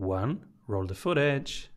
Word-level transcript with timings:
one, 0.00 0.46
roll 0.66 0.86
the 0.86 0.94
footage. 0.94 1.68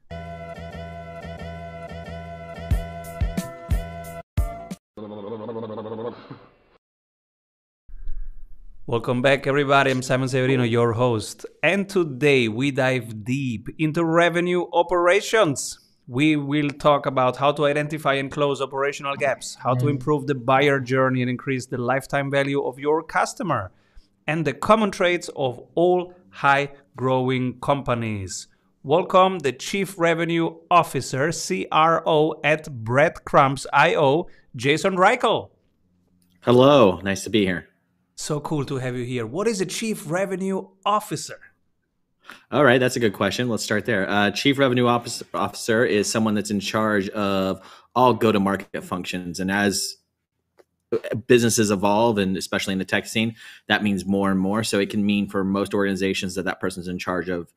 Welcome 8.85 9.21
back, 9.21 9.45
everybody. 9.47 9.91
I'm 9.91 10.01
Simon 10.01 10.29
Severino, 10.29 10.63
your 10.63 10.93
host. 10.93 11.45
And 11.61 11.89
today 11.89 12.47
we 12.47 12.71
dive 12.71 13.23
deep 13.25 13.69
into 13.77 14.05
revenue 14.05 14.65
operations. 14.71 15.79
We 16.07 16.35
will 16.35 16.69
talk 16.69 17.05
about 17.05 17.37
how 17.37 17.51
to 17.53 17.65
identify 17.65 18.15
and 18.15 18.31
close 18.31 18.61
operational 18.61 19.15
gaps, 19.15 19.55
how 19.55 19.73
to 19.75 19.85
mm. 19.85 19.91
improve 19.91 20.27
the 20.27 20.35
buyer 20.35 20.79
journey 20.79 21.21
and 21.21 21.29
increase 21.29 21.65
the 21.65 21.77
lifetime 21.77 22.29
value 22.29 22.61
of 22.61 22.77
your 22.77 23.03
customer, 23.03 23.71
and 24.27 24.45
the 24.45 24.53
common 24.53 24.91
traits 24.91 25.29
of 25.35 25.61
all 25.75 26.13
high 26.33 26.71
growing 26.95 27.59
companies. 27.59 28.47
Welcome 28.81 29.39
the 29.39 29.53
Chief 29.53 29.97
Revenue 29.97 30.57
Officer, 30.69 31.31
CRO 31.31 32.41
at 32.43 32.65
Breadcrumbs.io, 32.83 34.27
Jason 34.55 34.97
Reichl. 34.97 35.49
Hello, 36.41 36.99
nice 37.01 37.23
to 37.23 37.29
be 37.29 37.45
here. 37.45 37.69
So 38.15 38.39
cool 38.41 38.65
to 38.65 38.77
have 38.77 38.97
you 38.97 39.05
here. 39.05 39.25
What 39.25 39.47
is 39.47 39.61
a 39.61 39.65
Chief 39.65 40.09
Revenue 40.09 40.67
Officer? 40.85 41.39
All 42.51 42.63
right, 42.63 42.79
that's 42.79 42.95
a 42.95 42.99
good 42.99 43.13
question. 43.13 43.47
Let's 43.47 43.63
start 43.63 43.85
there. 43.85 44.09
Uh, 44.09 44.31
Chief 44.31 44.57
Revenue 44.57 44.87
Officer 44.87 45.85
is 45.85 46.11
someone 46.11 46.33
that's 46.33 46.51
in 46.51 46.59
charge 46.59 47.09
of 47.09 47.61
all 47.95 48.13
go 48.13 48.31
to 48.31 48.39
market 48.39 48.83
functions. 48.83 49.39
And 49.39 49.51
as 49.51 49.97
businesses 51.27 51.71
evolve, 51.71 52.17
and 52.17 52.37
especially 52.37 52.73
in 52.73 52.79
the 52.79 52.85
tech 52.85 53.05
scene, 53.05 53.35
that 53.67 53.83
means 53.83 54.05
more 54.05 54.31
and 54.31 54.39
more. 54.39 54.63
So 54.63 54.79
it 54.79 54.89
can 54.89 55.05
mean 55.05 55.29
for 55.29 55.43
most 55.43 55.73
organizations 55.73 56.35
that 56.35 56.45
that 56.45 56.59
person's 56.59 56.87
in 56.87 56.99
charge 56.99 57.29
of 57.29 57.53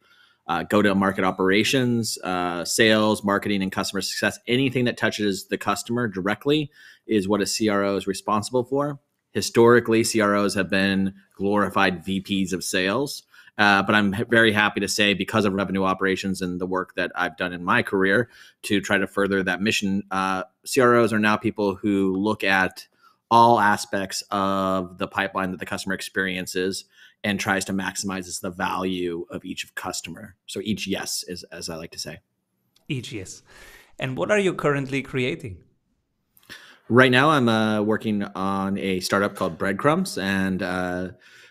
uh, 0.48 0.62
go 0.62 0.80
to 0.80 0.94
market 0.94 1.24
operations, 1.24 2.18
uh, 2.22 2.64
sales, 2.64 3.24
marketing, 3.24 3.62
and 3.62 3.72
customer 3.72 4.00
success. 4.00 4.38
Anything 4.46 4.84
that 4.84 4.96
touches 4.96 5.48
the 5.48 5.58
customer 5.58 6.06
directly 6.06 6.70
is 7.06 7.26
what 7.26 7.40
a 7.40 7.46
CRO 7.46 7.96
is 7.96 8.06
responsible 8.06 8.64
for. 8.64 9.00
Historically, 9.32 10.04
CROs 10.04 10.54
have 10.54 10.70
been 10.70 11.14
glorified 11.36 12.04
VPs 12.04 12.52
of 12.52 12.62
sales. 12.62 13.24
Uh, 13.58 13.82
but 13.82 13.94
I'm 13.94 14.14
very 14.28 14.52
happy 14.52 14.80
to 14.80 14.88
say, 14.88 15.14
because 15.14 15.46
of 15.46 15.54
revenue 15.54 15.84
operations 15.84 16.42
and 16.42 16.60
the 16.60 16.66
work 16.66 16.94
that 16.96 17.10
I've 17.14 17.36
done 17.36 17.52
in 17.52 17.64
my 17.64 17.82
career 17.82 18.28
to 18.64 18.80
try 18.80 18.98
to 18.98 19.06
further 19.06 19.42
that 19.42 19.62
mission, 19.62 20.02
uh, 20.10 20.44
CROs 20.70 21.12
are 21.12 21.18
now 21.18 21.36
people 21.36 21.74
who 21.74 22.14
look 22.16 22.44
at 22.44 22.86
all 23.30 23.58
aspects 23.58 24.22
of 24.30 24.98
the 24.98 25.08
pipeline 25.08 25.50
that 25.50 25.60
the 25.60 25.66
customer 25.66 25.94
experiences 25.94 26.84
and 27.24 27.40
tries 27.40 27.64
to 27.64 27.72
maximize 27.72 28.40
the 28.40 28.50
value 28.50 29.26
of 29.30 29.44
each 29.44 29.74
customer. 29.74 30.36
So 30.46 30.60
each 30.62 30.86
yes 30.86 31.24
is 31.26 31.44
as 31.44 31.68
I 31.68 31.76
like 31.76 31.90
to 31.92 31.98
say. 31.98 32.20
Each 32.88 33.12
yes. 33.12 33.42
And 33.98 34.16
what 34.16 34.30
are 34.30 34.38
you 34.38 34.54
currently 34.54 35.02
creating? 35.02 35.58
Right 36.88 37.10
now, 37.10 37.30
I'm 37.30 37.48
uh, 37.48 37.82
working 37.82 38.22
on 38.22 38.78
a 38.78 39.00
startup 39.00 39.34
called 39.34 39.58
Breadcrumbs, 39.58 40.18
and 40.18 40.62
uh, 40.62 41.08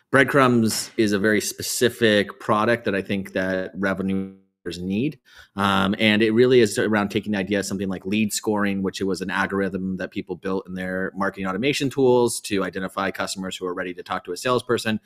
Breadcrumbs 0.10 0.92
is 0.96 1.12
a 1.12 1.20
very 1.20 1.42
specific 1.42 2.40
product 2.40 2.86
that 2.86 2.96
I 2.96 3.02
think 3.02 3.34
that 3.34 3.72
revenue 3.76 4.34
need. 4.80 5.20
Um, 5.56 5.96
and 6.00 6.22
it 6.22 6.32
really 6.32 6.60
is 6.60 6.78
around 6.78 7.10
taking 7.10 7.32
the 7.32 7.38
idea 7.38 7.60
of 7.60 7.66
something 7.66 7.90
like 7.90 8.06
lead 8.06 8.34
scoring, 8.34 8.84
which 8.84 9.02
was 9.02 9.22
an 9.22 9.30
algorithm 9.30 9.98
that 9.98 10.12
people 10.12 10.36
built 10.36 10.68
in 10.68 10.74
their 10.74 11.12
marketing 11.16 11.48
automation 11.48 11.90
tools 11.90 12.42
to 12.42 12.64
identify 12.64 13.12
customers 13.12 13.56
who 13.56 13.66
are 13.66 13.74
ready 13.74 13.94
to 13.94 14.04
talk 14.04 14.26
to 14.26 14.32
a 14.32 14.38
salesperson, 14.38 15.00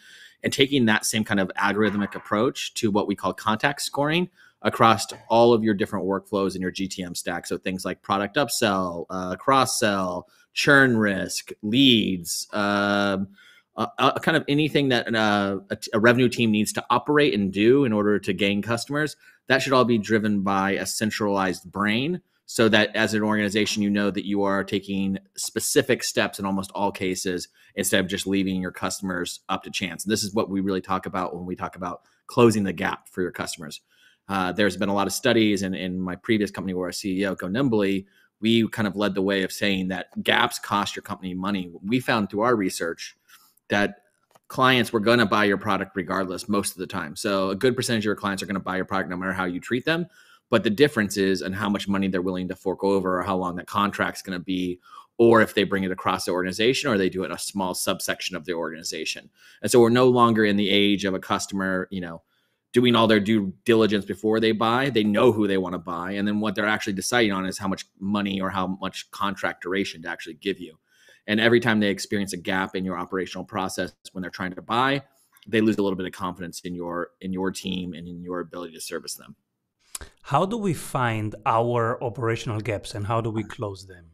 and 0.44 0.54
taking 0.54 0.86
that 0.86 1.06
same 1.06 1.24
kind 1.24 1.40
of 1.40 1.52
algorithmic 1.58 2.16
approach 2.16 2.74
to 2.76 2.90
what 2.92 3.08
we 3.08 3.16
call 3.16 3.34
contact 3.34 3.82
scoring 3.82 4.30
across 4.62 5.06
all 5.30 5.54
of 5.54 5.64
your 5.64 5.74
different 5.74 6.06
workflows 6.06 6.56
in 6.56 6.62
your 6.62 6.72
GTM 6.72 7.16
stack. 7.16 7.48
So 7.48 7.58
things 7.58 7.86
like 7.86 8.02
product 8.02 8.36
upsell, 8.36 9.06
uh, 9.10 9.36
cross 9.36 9.80
sell, 9.80 10.28
churn 10.54 10.98
risk, 10.98 11.52
leads. 11.62 12.48
Uh, 12.52 13.19
uh, 13.79 13.88
uh, 13.97 14.19
kind 14.19 14.35
of 14.35 14.44
anything 14.50 14.90
that 14.90 15.16
uh, 15.16 15.57
a, 15.94 16.00
revenue 16.00 16.28
team 16.28 16.51
needs 16.51 16.73
to 16.73 16.85
operate 16.90 17.34
and 17.34 17.53
do 17.53 17.85
in 17.85 17.94
order 17.94 18.19
to 18.19 18.34
gain 18.34 18.62
customers, 18.62 19.16
that 19.47 19.62
should 19.62 19.72
all 19.72 19.85
be 19.85 19.97
driven 19.97 20.41
by 20.41 20.72
a 20.72 20.85
centralized 20.85 21.72
brain 21.72 22.22
so 22.45 22.68
that 22.68 22.94
as 22.94 23.13
an 23.13 23.23
organization, 23.23 23.81
you 23.81 23.89
know 23.89 24.12
that 24.12 24.28
you 24.28 24.44
are 24.44 24.66
taking 24.66 25.18
specific 25.38 26.03
steps 26.03 26.39
in 26.39 26.45
almost 26.45 26.72
all 26.75 26.91
cases 26.91 27.47
instead 27.75 28.01
of 28.01 28.07
just 28.07 28.28
leaving 28.28 28.62
your 28.62 28.72
customers 28.72 29.39
up 29.47 29.63
to 29.63 29.72
chance. 29.72 30.03
And 30.03 30.12
this 30.12 30.23
is 30.23 30.34
what 30.34 30.50
we 30.50 30.59
really 30.59 30.81
talk 30.81 31.06
about 31.06 31.34
when 31.34 31.45
we 31.45 31.56
talk 31.56 31.78
about 31.78 32.01
closing 32.28 32.66
the 32.66 32.73
gap 32.73 33.07
for 33.07 33.22
your 33.22 33.31
customers. 33.31 33.79
Uh, 34.28 34.51
there's 34.51 34.75
been 34.75 34.89
a 34.89 34.94
lot 34.94 35.07
of 35.07 35.13
studies, 35.13 35.62
and 35.63 35.73
in 35.73 36.01
my 36.01 36.18
previous 36.18 36.51
company 36.51 36.73
where 36.73 36.89
I 36.89 36.91
CEO, 36.91 37.38
Go 37.38 37.47
Nimbly, 37.47 38.07
we 38.41 38.68
kind 38.68 38.89
of 38.89 38.97
led 38.97 39.16
the 39.16 39.22
way 39.22 39.44
of 39.44 39.53
saying 39.53 39.88
that 39.88 40.22
gaps 40.22 40.59
cost 40.59 40.97
your 40.97 41.03
company 41.03 41.34
money. 41.34 41.72
We 41.81 42.01
found 42.01 42.29
through 42.29 42.41
our 42.41 42.57
research 42.57 43.16
that 43.69 43.96
clients 44.47 44.91
were 44.91 45.00
going 45.00 45.19
to 45.19 45.25
buy 45.25 45.46
your 45.46 45.57
product 45.57 45.91
regardless 45.96 46.50
most 46.50 46.72
of 46.72 46.78
the 46.78 46.88
time. 46.88 47.16
So 47.16 47.50
a 47.50 47.56
good 47.56 47.75
percentage 47.75 48.02
of 48.02 48.06
your 48.06 48.16
clients 48.16 48.44
are 48.44 48.47
going 48.47 48.56
to 48.56 48.59
buy 48.59 48.75
your 48.75 48.85
product 48.85 49.09
no 49.09 49.18
matter 49.18 49.34
how 49.34 49.46
you 49.46 49.59
treat 49.59 49.85
them. 49.85 50.07
But 50.50 50.63
the 50.63 50.72
difference 50.72 51.18
is 51.18 51.44
in 51.44 51.53
how 51.53 51.69
much 51.69 51.88
money 51.88 52.07
they're 52.07 52.24
willing 52.24 52.47
to 52.47 52.56
fork 52.56 52.84
over 52.84 53.19
or 53.19 53.24
how 53.24 53.38
long 53.38 53.56
that 53.57 53.68
contract's 53.68 54.24
going 54.24 54.38
to 54.38 54.44
be, 54.44 54.80
or 55.19 55.41
if 55.41 55.53
they 55.53 55.63
bring 55.63 55.84
it 55.84 55.91
across 55.91 56.25
the 56.25 56.31
organization 56.31 56.90
or 56.90 56.97
they 56.97 57.09
do 57.09 57.24
it 57.24 57.28
in 57.28 57.34
a 57.34 57.38
small 57.38 57.75
subsection 57.75 58.35
of 58.35 58.46
the 58.46 58.53
organization. 58.53 59.30
And 59.62 59.69
so 59.69 59.80
we're 59.80 59.90
no 59.90 60.09
longer 60.09 60.46
in 60.46 60.56
the 60.56 60.69
age 60.69 61.06
of 61.06 61.13
a 61.13 61.19
customer, 61.19 61.88
you 61.91 62.01
know, 62.01 62.24
doing 62.72 62.96
all 62.96 63.06
their 63.06 63.19
due 63.19 63.53
diligence 63.66 64.06
before 64.06 64.40
they 64.40 64.51
buy. 64.51 64.90
They 64.90 65.03
know 65.03 65.31
who 65.31 65.47
they 65.47 65.57
want 65.57 65.74
to 65.74 65.80
buy. 65.80 66.13
And 66.13 66.28
then 66.28 66.40
what 66.40 66.56
they're 66.56 66.66
actually 66.66 66.94
deciding 66.94 67.31
on 67.31 67.46
is 67.46 67.57
how 67.57 67.68
much 67.68 67.86
money 68.00 68.40
or 68.41 68.50
how 68.50 68.78
much 68.81 69.12
contract 69.12 69.62
duration 69.62 70.01
to 70.03 70.09
actually 70.09 70.36
give 70.36 70.59
you. 70.59 70.78
And 71.29 71.40
every 71.40 71.59
time 71.59 71.79
they 71.79 71.90
experience 71.90 72.34
a 72.34 72.38
gap 72.38 72.75
in 72.75 72.84
your 72.84 72.97
operational 72.97 73.45
process 73.45 73.94
when 74.13 74.23
they're 74.23 74.31
trying 74.31 74.56
to 74.56 74.63
buy, 74.63 75.03
they 75.47 75.62
lose 75.62 75.78
a 75.78 75.84
little 75.84 75.95
bit 75.95 76.07
of 76.07 76.12
confidence 76.12 76.62
in 76.62 76.73
your 76.73 77.12
in 77.22 77.31
your 77.31 77.51
team 77.51 77.94
and 77.94 78.07
in 78.07 78.23
your 78.23 78.40
ability 78.40 78.73
to 78.73 78.81
service 78.81 79.13
them. 79.13 79.35
How 80.23 80.45
do 80.45 80.57
we 80.57 80.73
find 80.73 81.35
our 81.45 82.03
operational 82.03 82.59
gaps 82.59 82.95
and 82.95 83.06
how 83.06 83.22
do 83.22 83.29
we 83.29 83.44
close 83.44 83.85
them? 83.85 84.06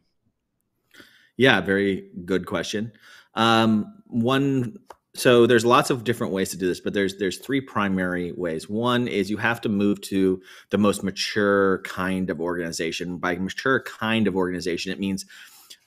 Yeah, 1.38 1.62
very 1.62 2.10
good 2.26 2.46
question. 2.46 2.92
Um, 3.34 4.02
one, 4.08 4.78
so 5.14 5.46
there's 5.46 5.66
lots 5.66 5.90
of 5.90 6.04
different 6.04 6.34
ways 6.34 6.50
to 6.50 6.58
do 6.58 6.68
this, 6.68 6.82
but 6.82 6.94
there's 6.94 7.16
there's 7.16 7.38
three 7.38 7.62
primary 7.62 8.34
ways. 8.34 8.70
One 8.70 9.08
is 9.08 9.30
you 9.30 9.38
have 9.38 9.62
to 9.62 9.70
move 9.70 10.02
to 10.02 10.42
the 10.70 10.78
most 10.78 11.02
mature 11.02 11.80
kind 11.84 12.30
of 12.30 12.42
organization. 12.42 13.20
By 13.20 13.38
mature 13.38 13.80
kind 13.84 14.28
of 14.28 14.36
organization, 14.36 14.92
it 14.92 15.00
means 15.00 15.26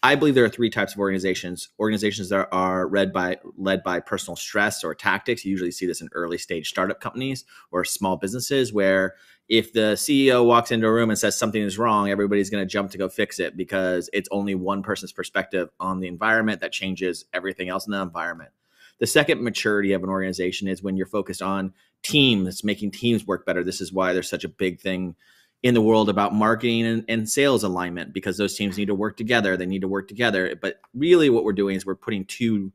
I 0.02 0.14
believe 0.14 0.36
there 0.36 0.44
are 0.44 0.48
three 0.48 0.70
types 0.70 0.94
of 0.94 1.00
organizations. 1.00 1.70
Organizations 1.80 2.28
that 2.28 2.48
are 2.52 2.88
led 2.88 3.12
by 3.12 3.38
led 3.56 3.82
by 3.82 3.98
personal 3.98 4.36
stress 4.36 4.84
or 4.84 4.94
tactics. 4.94 5.44
You 5.44 5.50
usually 5.50 5.72
see 5.72 5.86
this 5.86 6.00
in 6.00 6.08
early 6.12 6.38
stage 6.38 6.68
startup 6.68 7.00
companies 7.00 7.44
or 7.72 7.84
small 7.84 8.16
businesses 8.16 8.72
where 8.72 9.16
if 9.48 9.72
the 9.72 9.94
CEO 9.94 10.46
walks 10.46 10.70
into 10.70 10.86
a 10.86 10.92
room 10.92 11.10
and 11.10 11.18
says 11.18 11.36
something 11.36 11.60
is 11.60 11.78
wrong, 11.78 12.10
everybody's 12.10 12.50
going 12.50 12.62
to 12.62 12.70
jump 12.70 12.90
to 12.92 12.98
go 12.98 13.08
fix 13.08 13.40
it 13.40 13.56
because 13.56 14.08
it's 14.12 14.28
only 14.30 14.54
one 14.54 14.82
person's 14.82 15.12
perspective 15.12 15.70
on 15.80 15.98
the 15.98 16.06
environment 16.06 16.60
that 16.60 16.70
changes 16.70 17.24
everything 17.32 17.68
else 17.68 17.86
in 17.86 17.92
the 17.92 18.00
environment. 18.00 18.50
The 18.98 19.06
second 19.06 19.42
maturity 19.42 19.92
of 19.92 20.02
an 20.02 20.10
organization 20.10 20.68
is 20.68 20.82
when 20.82 20.96
you're 20.96 21.06
focused 21.06 21.42
on 21.42 21.72
teams, 22.02 22.62
making 22.62 22.90
teams 22.92 23.26
work 23.26 23.46
better. 23.46 23.64
This 23.64 23.80
is 23.80 23.92
why 23.92 24.12
there's 24.12 24.28
such 24.28 24.44
a 24.44 24.48
big 24.48 24.80
thing 24.80 25.16
in 25.62 25.74
the 25.74 25.82
world 25.82 26.08
about 26.08 26.34
marketing 26.34 26.86
and, 26.86 27.04
and, 27.08 27.28
sales 27.28 27.64
alignment 27.64 28.12
because 28.12 28.36
those 28.36 28.54
teams 28.54 28.78
need 28.78 28.86
to 28.86 28.94
work 28.94 29.16
together. 29.16 29.56
They 29.56 29.66
need 29.66 29.80
to 29.80 29.88
work 29.88 30.06
together. 30.06 30.54
But 30.60 30.80
really, 30.94 31.30
what 31.30 31.42
we're 31.42 31.52
doing 31.52 31.76
is 31.76 31.84
we're 31.84 31.96
putting 31.96 32.24
two 32.26 32.72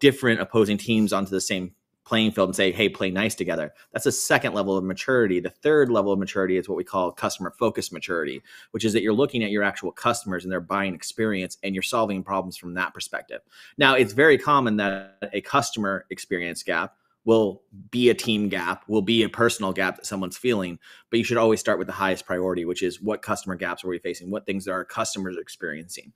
different 0.00 0.40
opposing 0.40 0.78
teams 0.78 1.12
onto 1.12 1.30
the 1.30 1.40
same 1.40 1.74
playing 2.10 2.32
field 2.32 2.48
and 2.48 2.56
say, 2.56 2.72
hey, 2.72 2.88
play 2.88 3.08
nice 3.08 3.36
together. 3.36 3.72
That's 3.92 4.06
a 4.06 4.10
second 4.10 4.52
level 4.52 4.76
of 4.76 4.82
maturity. 4.82 5.38
The 5.38 5.50
third 5.50 5.90
level 5.90 6.12
of 6.12 6.18
maturity 6.18 6.56
is 6.56 6.68
what 6.68 6.74
we 6.76 6.82
call 6.82 7.12
customer 7.12 7.54
focused 7.56 7.92
maturity, 7.92 8.42
which 8.72 8.84
is 8.84 8.92
that 8.94 9.02
you're 9.02 9.12
looking 9.12 9.44
at 9.44 9.50
your 9.50 9.62
actual 9.62 9.92
customers 9.92 10.42
and 10.44 10.50
their 10.50 10.60
buying 10.60 10.92
experience 10.92 11.56
and 11.62 11.72
you're 11.72 11.82
solving 11.82 12.24
problems 12.24 12.56
from 12.56 12.74
that 12.74 12.94
perspective. 12.94 13.42
Now, 13.78 13.94
it's 13.94 14.12
very 14.12 14.38
common 14.38 14.76
that 14.78 15.30
a 15.32 15.40
customer 15.40 16.04
experience 16.10 16.64
gap 16.64 16.96
will 17.24 17.62
be 17.90 18.10
a 18.10 18.14
team 18.14 18.48
gap, 18.48 18.84
will 18.88 19.02
be 19.02 19.22
a 19.22 19.28
personal 19.28 19.72
gap 19.72 19.96
that 19.96 20.06
someone's 20.06 20.36
feeling. 20.36 20.78
But 21.10 21.18
you 21.18 21.24
should 21.24 21.36
always 21.36 21.60
start 21.60 21.78
with 21.78 21.86
the 21.86 21.92
highest 21.92 22.26
priority, 22.26 22.64
which 22.64 22.82
is 22.82 23.00
what 23.00 23.22
customer 23.22 23.56
gaps 23.56 23.84
are 23.84 23.88
we 23.88 23.98
facing? 23.98 24.30
What 24.30 24.46
things 24.46 24.66
are 24.66 24.72
our 24.72 24.84
customers 24.84 25.36
experiencing? 25.38 26.12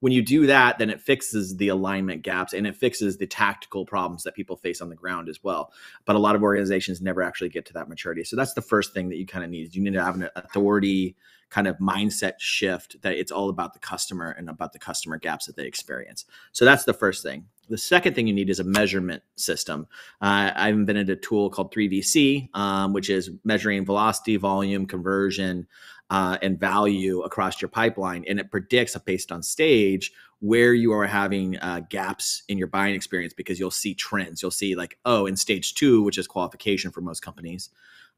When 0.00 0.12
you 0.12 0.22
do 0.22 0.46
that, 0.46 0.78
then 0.78 0.90
it 0.90 1.00
fixes 1.00 1.56
the 1.56 1.68
alignment 1.68 2.22
gaps 2.22 2.52
and 2.52 2.66
it 2.66 2.76
fixes 2.76 3.16
the 3.16 3.26
tactical 3.26 3.86
problems 3.86 4.22
that 4.24 4.34
people 4.34 4.56
face 4.56 4.80
on 4.80 4.88
the 4.88 4.94
ground 4.94 5.28
as 5.28 5.42
well. 5.42 5.72
But 6.04 6.16
a 6.16 6.18
lot 6.18 6.36
of 6.36 6.42
organizations 6.42 7.00
never 7.00 7.22
actually 7.22 7.48
get 7.48 7.66
to 7.66 7.72
that 7.74 7.88
maturity. 7.88 8.22
So 8.24 8.36
that's 8.36 8.54
the 8.54 8.62
first 8.62 8.92
thing 8.92 9.08
that 9.08 9.16
you 9.16 9.26
kind 9.26 9.44
of 9.44 9.50
need. 9.50 9.74
You 9.74 9.82
need 9.82 9.94
to 9.94 10.04
have 10.04 10.16
an 10.16 10.28
authority 10.36 11.16
kind 11.48 11.66
of 11.66 11.78
mindset 11.78 12.34
shift 12.38 13.00
that 13.02 13.14
it's 13.14 13.32
all 13.32 13.48
about 13.48 13.72
the 13.72 13.78
customer 13.78 14.30
and 14.30 14.50
about 14.50 14.72
the 14.72 14.78
customer 14.78 15.18
gaps 15.18 15.46
that 15.46 15.56
they 15.56 15.66
experience. 15.66 16.24
So 16.52 16.64
that's 16.64 16.84
the 16.84 16.94
first 16.94 17.22
thing. 17.22 17.46
The 17.68 17.78
second 17.78 18.14
thing 18.14 18.26
you 18.26 18.34
need 18.34 18.50
is 18.50 18.60
a 18.60 18.64
measurement 18.64 19.22
system. 19.36 19.86
Uh, 20.20 20.50
I've 20.54 20.74
invented 20.74 21.10
a 21.10 21.16
tool 21.16 21.50
called 21.50 21.74
3VC, 21.74 22.48
um, 22.54 22.92
which 22.92 23.10
is 23.10 23.30
measuring 23.44 23.84
velocity, 23.84 24.36
volume, 24.36 24.86
conversion, 24.86 25.66
uh, 26.10 26.38
and 26.42 26.58
value 26.58 27.22
across 27.22 27.60
your 27.60 27.68
pipeline. 27.68 28.24
And 28.28 28.38
it 28.38 28.50
predicts 28.50 28.96
based 28.98 29.32
on 29.32 29.42
stage 29.42 30.12
where 30.40 30.74
you 30.74 30.92
are 30.92 31.06
having 31.06 31.58
uh, 31.58 31.80
gaps 31.88 32.42
in 32.48 32.58
your 32.58 32.68
buying 32.68 32.94
experience 32.94 33.32
because 33.32 33.58
you'll 33.58 33.70
see 33.70 33.94
trends. 33.94 34.42
You'll 34.42 34.50
see, 34.50 34.74
like, 34.76 34.98
oh, 35.04 35.26
in 35.26 35.36
stage 35.36 35.74
two, 35.74 36.02
which 36.02 36.18
is 36.18 36.26
qualification 36.26 36.90
for 36.90 37.00
most 37.00 37.20
companies, 37.20 37.70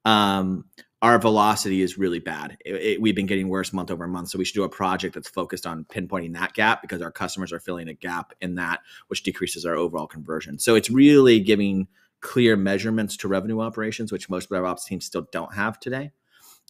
um, 0.04 0.64
our 1.00 1.18
velocity 1.18 1.80
is 1.80 1.96
really 1.96 2.18
bad. 2.18 2.56
It, 2.64 2.74
it, 2.74 3.00
we've 3.00 3.14
been 3.14 3.26
getting 3.26 3.48
worse 3.48 3.72
month 3.72 3.90
over 3.90 4.06
month. 4.08 4.30
So 4.30 4.38
we 4.38 4.44
should 4.44 4.54
do 4.54 4.64
a 4.64 4.68
project 4.68 5.14
that's 5.14 5.28
focused 5.28 5.66
on 5.66 5.84
pinpointing 5.84 6.34
that 6.34 6.54
gap 6.54 6.82
because 6.82 7.02
our 7.02 7.12
customers 7.12 7.52
are 7.52 7.60
filling 7.60 7.88
a 7.88 7.94
gap 7.94 8.32
in 8.40 8.56
that, 8.56 8.80
which 9.06 9.22
decreases 9.22 9.64
our 9.64 9.74
overall 9.74 10.08
conversion. 10.08 10.58
So 10.58 10.74
it's 10.74 10.90
really 10.90 11.40
giving 11.40 11.86
clear 12.20 12.56
measurements 12.56 13.16
to 13.18 13.28
revenue 13.28 13.60
operations, 13.60 14.10
which 14.10 14.28
most 14.28 14.50
RevOps 14.50 14.84
teams 14.84 15.04
still 15.04 15.28
don't 15.30 15.54
have 15.54 15.78
today. 15.78 16.10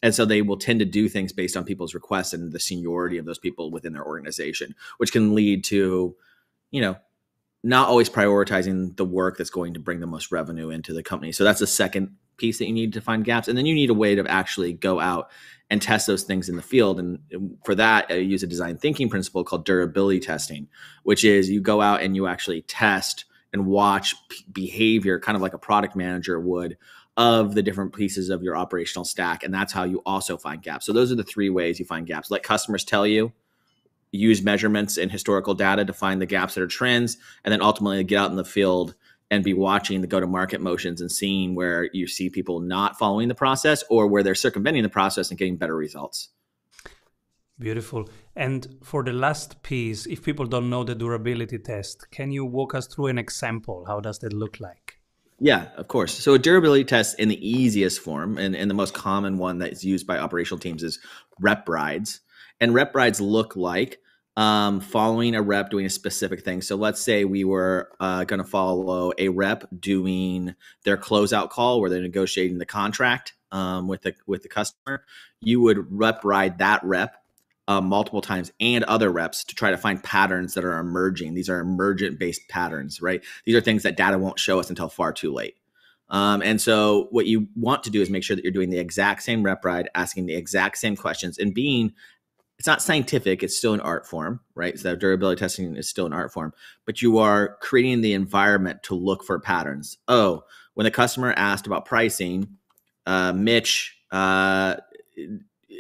And 0.03 0.15
so 0.15 0.25
they 0.25 0.43
will 0.43 0.59
tend 0.59 0.81
to 0.81 0.85
do 0.85 1.09
things 1.09 1.33
based 1.33 1.57
on 1.57 1.65
people's 1.65 1.95
requests 1.95 2.33
and 2.33 2.53
the 2.53 2.61
seniority 2.61 3.19
of 3.19 3.25
those 3.25 3.39
people 3.39 3.71
within 3.71 3.95
their 3.95 4.05
organization, 4.05 4.75
which 4.99 5.11
can 5.11 5.35
lead 5.35 5.65
to, 5.65 6.15
you 6.71 6.81
know, 6.81 6.97
not 7.65 7.89
always 7.89 8.09
prioritizing 8.09 8.97
the 8.97 9.05
work 9.05 9.37
that's 9.37 9.51
going 9.51 9.75
to 9.75 9.81
bring 9.81 9.99
the 10.01 10.07
most 10.07 10.31
revenue 10.31 10.71
into 10.71 10.93
the 10.93 11.03
company. 11.03 11.33
So 11.33 11.43
that's 11.43 11.59
the 11.59 11.67
second 11.67 12.15
piece 12.39 12.59
that 12.59 12.67
you 12.67 12.73
need 12.73 12.93
to 12.95 13.01
find 13.01 13.25
gaps. 13.25 13.49
And 13.49 13.59
then 13.59 13.67
you 13.67 13.75
need 13.75 13.91
a 13.91 13.95
way 13.95 14.15
to 14.15 14.27
actually 14.27 14.73
go 14.73 15.01
out 15.01 15.31
and 15.71 15.83
test 15.83 16.07
those 16.07 16.23
things 16.23 16.49
in 16.49 16.57
the 16.57 16.63
field. 16.63 16.99
And 16.99 17.19
for 17.65 17.75
that, 17.75 18.07
I 18.09 18.15
use 18.15 18.43
a 18.43 18.47
design 18.47 18.79
thinking 18.79 19.11
principle 19.11 19.45
called 19.45 19.67
durability 19.67 20.21
testing, 20.21 20.69
which 21.03 21.25
is 21.25 21.51
you 21.51 21.61
go 21.61 21.83
out 21.83 22.01
and 22.01 22.17
you 22.17 22.27
actually 22.27 22.63
test 22.63 23.27
and 23.53 23.67
watch 23.67 24.15
behavior, 24.53 25.21
kind 25.21 25.37
of 25.37 25.43
like 25.43 25.55
a 25.55 25.59
product 25.59 25.95
manager 25.95 26.41
would, 26.41 26.79
of 27.17 27.55
the 27.55 27.63
different 27.63 27.93
pieces 27.93 28.31
of 28.31 28.43
your 28.43 28.57
operational 28.57 29.05
stack. 29.05 29.43
And 29.43 29.53
that's 29.53 29.73
how 29.73 29.85
you 29.85 30.01
also 30.07 30.37
find 30.37 30.63
gaps. 30.63 30.87
So 30.87 30.93
those 30.93 31.13
are 31.13 31.17
the 31.17 31.25
three 31.25 31.51
ways 31.51 31.79
you 31.79 31.85
find 31.85 32.07
gaps. 32.07 32.31
Let 32.31 32.43
customers 32.43 32.85
tell 32.85 33.07
you, 33.07 33.33
use 34.11 34.43
measurements 34.43 34.97
and 34.97 35.11
historical 35.11 35.55
data 35.55 35.85
to 35.85 35.93
find 35.93 36.21
the 36.21 36.27
gaps 36.27 36.55
that 36.55 36.63
are 36.63 36.69
trends, 36.69 37.19
and 37.45 37.53
then 37.53 37.61
ultimately 37.61 38.03
get 38.05 38.19
out 38.19 38.31
in 38.31 38.37
the 38.37 38.45
field 38.45 38.95
and 39.31 39.45
be 39.45 39.55
watching 39.55 40.01
the 40.01 40.07
go 40.07 40.21
to 40.21 40.27
market 40.27 40.61
motions 40.61 41.01
and 41.01 41.13
seeing 41.13 41.55
where 41.55 41.89
you 41.93 42.07
see 42.07 42.31
people 42.31 42.61
not 42.61 42.99
following 42.99 43.29
the 43.29 43.35
process 43.35 43.85
or 43.91 44.07
where 44.07 44.23
they're 44.23 44.35
circumventing 44.35 44.83
the 44.83 44.89
process 44.89 45.31
and 45.31 45.39
getting 45.39 45.57
better 45.57 45.77
results. 45.77 46.31
Beautiful. 47.59 48.09
And 48.37 48.77
for 48.83 49.03
the 49.03 49.13
last 49.13 49.63
piece, 49.63 50.07
if 50.07 50.23
people 50.23 50.47
don't 50.47 50.71
know 50.71 50.85
the 50.85 50.95
durability 50.95 51.59
test, 51.59 52.11
can 52.11 52.31
you 52.31 52.45
walk 52.45 52.75
us 52.75 52.87
through 52.87 53.09
an 53.09 53.19
example? 53.19 53.85
How 53.87 54.01
does 54.01 54.21
that 54.21 54.33
look 54.33 54.61
like? 54.61 54.99
Yeah, 55.41 55.69
of 55.77 55.89
course. 55.89 56.15
So 56.15 56.35
a 56.35 56.39
durability 56.39 56.85
test 56.85 57.19
in 57.19 57.29
the 57.29 57.49
easiest 57.49 58.01
form 58.01 58.39
and, 58.39 58.57
and 58.57 58.71
the 58.71 58.75
most 58.75 58.95
common 58.95 59.39
one 59.39 59.59
that 59.59 59.73
is 59.73 59.85
used 59.85 60.07
by 60.07 60.19
operational 60.19 60.59
teams 60.59 60.83
is 60.83 60.99
rep 61.41 61.69
rides. 61.69 62.21
And 62.61 62.75
rep 62.75 62.95
rides 62.95 63.21
look 63.21 63.55
like 63.57 64.01
um, 64.39 64.79
following 64.79 65.35
a 65.35 65.43
rep 65.43 65.69
doing 65.69 65.85
a 65.85 65.91
specific 65.91 66.45
thing. 66.45 66.63
So 66.63 66.77
let's 66.77 67.01
say 67.01 67.25
we 67.25 67.43
were 67.43 67.91
uh, 67.99 68.23
going 68.23 68.39
to 68.39 68.49
follow 68.49 69.11
a 69.19 69.31
rep 69.31 69.65
doing 69.81 70.55
their 70.85 70.97
closeout 70.97 71.51
call 71.51 71.81
where 71.81 71.91
they're 71.91 72.01
negotiating 72.01 72.59
the 72.59 72.65
contract 72.65 73.35
um, 73.51 73.89
with 73.89 74.03
the 74.03 74.15
with 74.29 74.45
the 74.45 74.49
customer. 74.49 75.05
You 75.41 75.61
would 75.63 75.91
rep 75.91 76.25
ride 76.25 76.59
that 76.59 76.85
rep 76.85 77.17
uh, 77.67 77.81
multiple 77.81 78.21
times 78.21 78.53
and 78.61 78.85
other 78.85 79.11
reps 79.11 79.43
to 79.43 79.57
try 79.57 79.73
to 79.73 79.77
find 79.77 80.01
patterns 80.05 80.55
that 80.55 80.65
are 80.65 80.79
emerging. 80.79 81.35
These 81.35 81.51
are 81.51 81.59
emergent 81.59 82.21
based 82.21 82.43
patterns, 82.49 83.03
right? 83.03 83.25
These 83.45 83.57
are 83.57 83.61
things 83.61 83.83
that 83.83 83.97
data 83.97 84.19
won't 84.19 84.39
show 84.39 84.61
us 84.61 84.71
until 84.71 84.89
far 84.89 85.13
too 85.13 85.33
late. 85.33 85.57
Um, 86.11 86.43
and 86.43 86.61
so, 86.61 87.09
what 87.11 87.27
you 87.27 87.49
want 87.57 87.83
to 87.83 87.91
do 87.91 88.01
is 88.01 88.09
make 88.09 88.23
sure 88.23 88.37
that 88.37 88.45
you're 88.45 88.53
doing 88.53 88.71
the 88.71 88.79
exact 88.79 89.25
same 89.25 89.43
rep 89.43 89.65
ride, 89.65 89.91
asking 89.97 90.27
the 90.27 90.37
exact 90.37 90.79
same 90.79 90.95
questions, 90.95 91.39
and 91.39 91.53
being 91.53 91.93
it's 92.59 92.67
not 92.67 92.83
scientific 92.83 93.43
it's 93.43 93.57
still 93.57 93.75
an 93.75 93.81
art 93.81 94.07
form 94.07 94.41
right 94.55 94.79
so 94.79 94.97
durability 94.97 95.39
testing 95.39 95.77
is 95.77 95.89
still 95.89 96.07
an 96.07 96.13
art 96.13 96.33
form 96.33 96.53
but 96.85 97.01
you 97.01 97.19
are 97.19 97.57
creating 97.61 98.01
the 98.01 98.13
environment 98.13 98.83
to 98.83 98.95
look 98.95 99.25
for 99.25 99.39
patterns 99.39 99.99
oh 100.09 100.43
when 100.75 100.85
the 100.85 100.91
customer 100.91 101.33
asked 101.37 101.67
about 101.67 101.85
pricing 101.85 102.49
uh, 103.07 103.33
mitch 103.33 103.97
uh, 104.11 104.77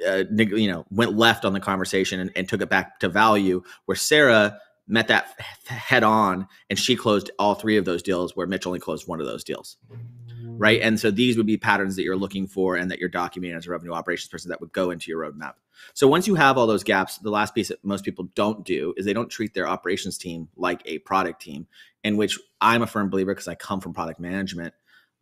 uh, 0.06 0.24
you 0.30 0.70
know 0.70 0.86
went 0.90 1.16
left 1.16 1.44
on 1.44 1.52
the 1.52 1.60
conversation 1.60 2.20
and, 2.20 2.30
and 2.36 2.48
took 2.48 2.62
it 2.62 2.70
back 2.70 3.00
to 3.00 3.08
value 3.08 3.62
where 3.86 3.96
sarah 3.96 4.58
met 4.86 5.08
that 5.08 5.38
head 5.66 6.02
on 6.02 6.46
and 6.70 6.78
she 6.78 6.96
closed 6.96 7.30
all 7.38 7.54
three 7.54 7.76
of 7.76 7.84
those 7.84 8.02
deals 8.02 8.34
where 8.36 8.46
mitch 8.46 8.66
only 8.66 8.78
closed 8.78 9.06
one 9.06 9.20
of 9.20 9.26
those 9.26 9.44
deals 9.44 9.76
right? 10.58 10.80
And 10.82 10.98
so 10.98 11.10
these 11.10 11.36
would 11.36 11.46
be 11.46 11.56
patterns 11.56 11.96
that 11.96 12.02
you're 12.02 12.16
looking 12.16 12.46
for 12.46 12.76
and 12.76 12.90
that 12.90 12.98
you're 12.98 13.08
documenting 13.08 13.56
as 13.56 13.66
a 13.66 13.70
revenue 13.70 13.92
operations 13.92 14.28
person 14.28 14.50
that 14.50 14.60
would 14.60 14.72
go 14.72 14.90
into 14.90 15.10
your 15.10 15.20
roadmap. 15.20 15.54
So 15.94 16.08
once 16.08 16.26
you 16.26 16.34
have 16.34 16.58
all 16.58 16.66
those 16.66 16.84
gaps, 16.84 17.18
the 17.18 17.30
last 17.30 17.54
piece 17.54 17.68
that 17.68 17.84
most 17.84 18.04
people 18.04 18.28
don't 18.34 18.64
do 18.64 18.94
is 18.96 19.04
they 19.04 19.12
don't 19.12 19.30
treat 19.30 19.54
their 19.54 19.68
operations 19.68 20.18
team 20.18 20.48
like 20.56 20.82
a 20.86 20.98
product 21.00 21.42
team, 21.42 21.66
in 22.04 22.16
which 22.16 22.38
I'm 22.60 22.82
a 22.82 22.86
firm 22.86 23.10
believer 23.10 23.34
because 23.34 23.48
I 23.48 23.54
come 23.54 23.80
from 23.80 23.94
product 23.94 24.20
management 24.20 24.74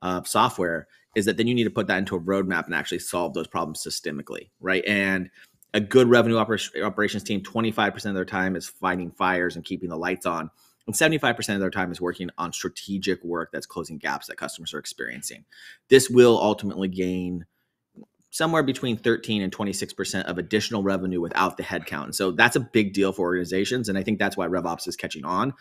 uh, 0.02 0.22
software, 0.24 0.88
is 1.14 1.24
that 1.24 1.36
then 1.36 1.46
you 1.46 1.54
need 1.54 1.64
to 1.64 1.70
put 1.70 1.86
that 1.86 1.98
into 1.98 2.16
a 2.16 2.20
roadmap 2.20 2.66
and 2.66 2.74
actually 2.74 2.98
solve 2.98 3.34
those 3.34 3.46
problems 3.46 3.82
systemically, 3.82 4.50
right? 4.60 4.84
And 4.86 5.30
a 5.74 5.80
good 5.80 6.08
revenue 6.08 6.36
oper- 6.36 6.82
operations 6.82 7.22
team, 7.22 7.42
25% 7.42 8.06
of 8.06 8.14
their 8.14 8.24
time 8.24 8.56
is 8.56 8.68
fighting 8.68 9.10
fires 9.10 9.56
and 9.56 9.64
keeping 9.64 9.88
the 9.88 9.96
lights 9.96 10.26
on 10.26 10.50
and 10.86 10.94
75% 10.94 11.54
of 11.54 11.60
their 11.60 11.70
time 11.70 11.90
is 11.90 12.00
working 12.00 12.30
on 12.38 12.52
strategic 12.52 13.22
work 13.24 13.50
that's 13.52 13.66
closing 13.66 13.98
gaps 13.98 14.28
that 14.28 14.36
customers 14.36 14.72
are 14.72 14.78
experiencing. 14.78 15.44
This 15.88 16.08
will 16.08 16.40
ultimately 16.40 16.88
gain 16.88 17.44
somewhere 18.36 18.62
between 18.62 18.98
13 18.98 19.40
and 19.40 19.50
26% 19.50 20.24
of 20.24 20.36
additional 20.36 20.82
revenue 20.82 21.20
without 21.20 21.56
the 21.56 21.62
headcount. 21.62 22.04
And 22.04 22.14
so 22.14 22.32
that's 22.32 22.56
a 22.56 22.60
big 22.60 22.92
deal 22.92 23.12
for 23.12 23.22
organizations. 23.22 23.88
And 23.88 23.96
I 23.96 24.02
think 24.02 24.18
that's 24.18 24.36
why 24.36 24.46
RevOps 24.46 24.86
is 24.86 24.94
catching 24.94 25.24
on, 25.24 25.54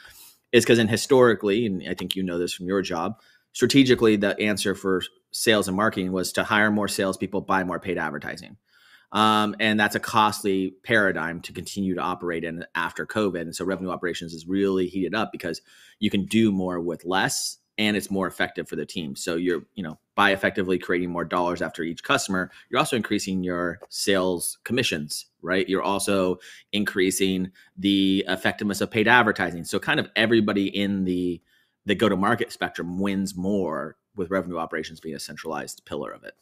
is 0.51 0.65
because 0.65 0.77
in 0.77 0.89
historically, 0.89 1.65
and 1.65 1.83
I 1.87 1.93
think 1.93 2.15
you 2.15 2.23
know 2.23 2.37
this 2.37 2.53
from 2.53 2.67
your 2.67 2.81
job, 2.81 3.21
strategically, 3.53 4.17
the 4.17 4.37
answer 4.41 4.75
for 4.75 5.01
sales 5.31 5.69
and 5.69 5.77
marketing 5.77 6.11
was 6.11 6.33
to 6.33 6.43
hire 6.43 6.69
more 6.69 6.89
salespeople, 6.89 7.41
buy 7.41 7.63
more 7.63 7.79
paid 7.79 7.97
advertising. 7.97 8.57
Um, 9.13 9.55
and 9.61 9.79
that's 9.79 9.95
a 9.95 9.99
costly 9.99 10.75
paradigm 10.83 11.39
to 11.41 11.53
continue 11.53 11.95
to 11.95 12.01
operate 12.01 12.43
in 12.43 12.65
after 12.75 13.05
COVID. 13.05 13.41
And 13.41 13.55
so 13.55 13.63
revenue 13.63 13.91
operations 13.91 14.33
is 14.33 14.45
really 14.45 14.87
heated 14.87 15.15
up 15.15 15.31
because 15.31 15.61
you 15.99 16.09
can 16.09 16.25
do 16.25 16.51
more 16.51 16.81
with 16.81 17.05
less 17.05 17.57
and 17.77 17.95
it's 17.95 18.11
more 18.11 18.27
effective 18.27 18.67
for 18.67 18.75
the 18.75 18.85
team. 18.85 19.15
So 19.15 19.35
you're, 19.35 19.63
you 19.75 19.83
know, 19.83 19.97
by 20.15 20.31
effectively 20.31 20.79
creating 20.79 21.09
more 21.09 21.25
dollars 21.25 21.61
after 21.61 21.83
each 21.83 22.03
customer, 22.03 22.49
you're 22.69 22.79
also 22.79 22.95
increasing 22.95 23.43
your 23.43 23.79
sales 23.89 24.57
commissions, 24.63 25.25
right? 25.41 25.67
You're 25.67 25.83
also 25.83 26.39
increasing 26.71 27.51
the 27.77 28.23
effectiveness 28.27 28.79
of 28.81 28.89
paid 28.89 29.07
advertising. 29.07 29.65
So 29.65 29.77
kind 29.77 29.99
of 29.99 30.09
everybody 30.15 30.67
in 30.67 31.03
the 31.03 31.41
the 31.87 31.93
go 31.93 32.09
to 32.09 32.15
market 32.15 32.51
spectrum 32.51 32.99
wins 32.99 33.35
more 33.35 33.95
with 34.15 34.31
revenue 34.31 34.57
operations 34.57 34.99
being 34.99 35.15
a 35.15 35.19
centralized 35.19 35.85
pillar 35.85 36.11
of 36.11 36.23
it. 36.23 36.33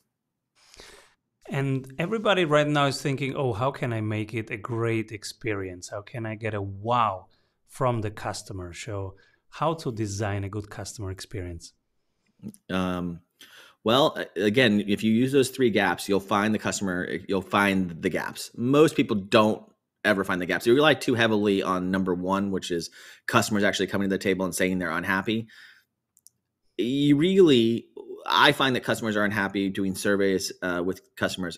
And 1.50 1.94
everybody 2.00 2.46
right 2.46 2.68
now 2.68 2.86
is 2.86 3.02
thinking, 3.02 3.36
oh, 3.36 3.52
how 3.52 3.72
can 3.72 3.92
I 3.92 4.00
make 4.00 4.34
it 4.34 4.50
a 4.50 4.56
great 4.56 5.12
experience? 5.12 5.90
How 5.90 6.02
can 6.02 6.26
I 6.26 6.36
get 6.36 6.54
a 6.54 6.62
wow 6.62 7.28
from 7.68 8.00
the 8.00 8.12
customer? 8.12 8.74
So, 8.74 9.16
how 9.50 9.74
to 9.76 9.92
design 9.92 10.46
a 10.46 10.50
good 10.50 10.70
customer 10.70 11.12
experience? 11.12 11.74
Um, 12.70 13.20
well, 13.84 14.18
again, 14.36 14.84
if 14.88 15.04
you 15.04 15.12
use 15.12 15.32
those 15.32 15.50
three 15.50 15.70
gaps, 15.70 16.08
you'll 16.08 16.20
find 16.20 16.54
the 16.54 16.60
customer, 16.60 17.18
you'll 17.28 17.42
find 17.42 18.02
the 18.02 18.10
gaps. 18.10 18.52
Most 18.56 18.96
people 18.96 19.16
don't 19.16 19.64
ever 20.06 20.24
find 20.24 20.42
the 20.42 20.46
gaps. 20.46 20.66
You 20.66 20.76
rely 20.76 20.94
too 20.94 21.16
heavily 21.16 21.64
on 21.64 21.92
number 21.92 22.14
one, 22.14 22.52
which 22.52 22.72
is 22.72 22.90
customers 23.28 23.64
actually 23.64 23.88
coming 23.88 24.10
to 24.10 24.16
the 24.16 24.24
table 24.24 24.46
and 24.46 24.56
saying 24.56 24.80
they're 24.80 24.92
unhappy. 24.92 25.48
You 26.78 27.18
really 27.18 27.88
I 28.26 28.52
find 28.54 28.76
that 28.76 28.84
customers 28.84 29.16
are 29.16 29.24
unhappy 29.24 29.70
doing 29.70 29.96
surveys 29.96 30.52
uh, 30.62 30.82
with 30.84 31.02
customers 31.16 31.58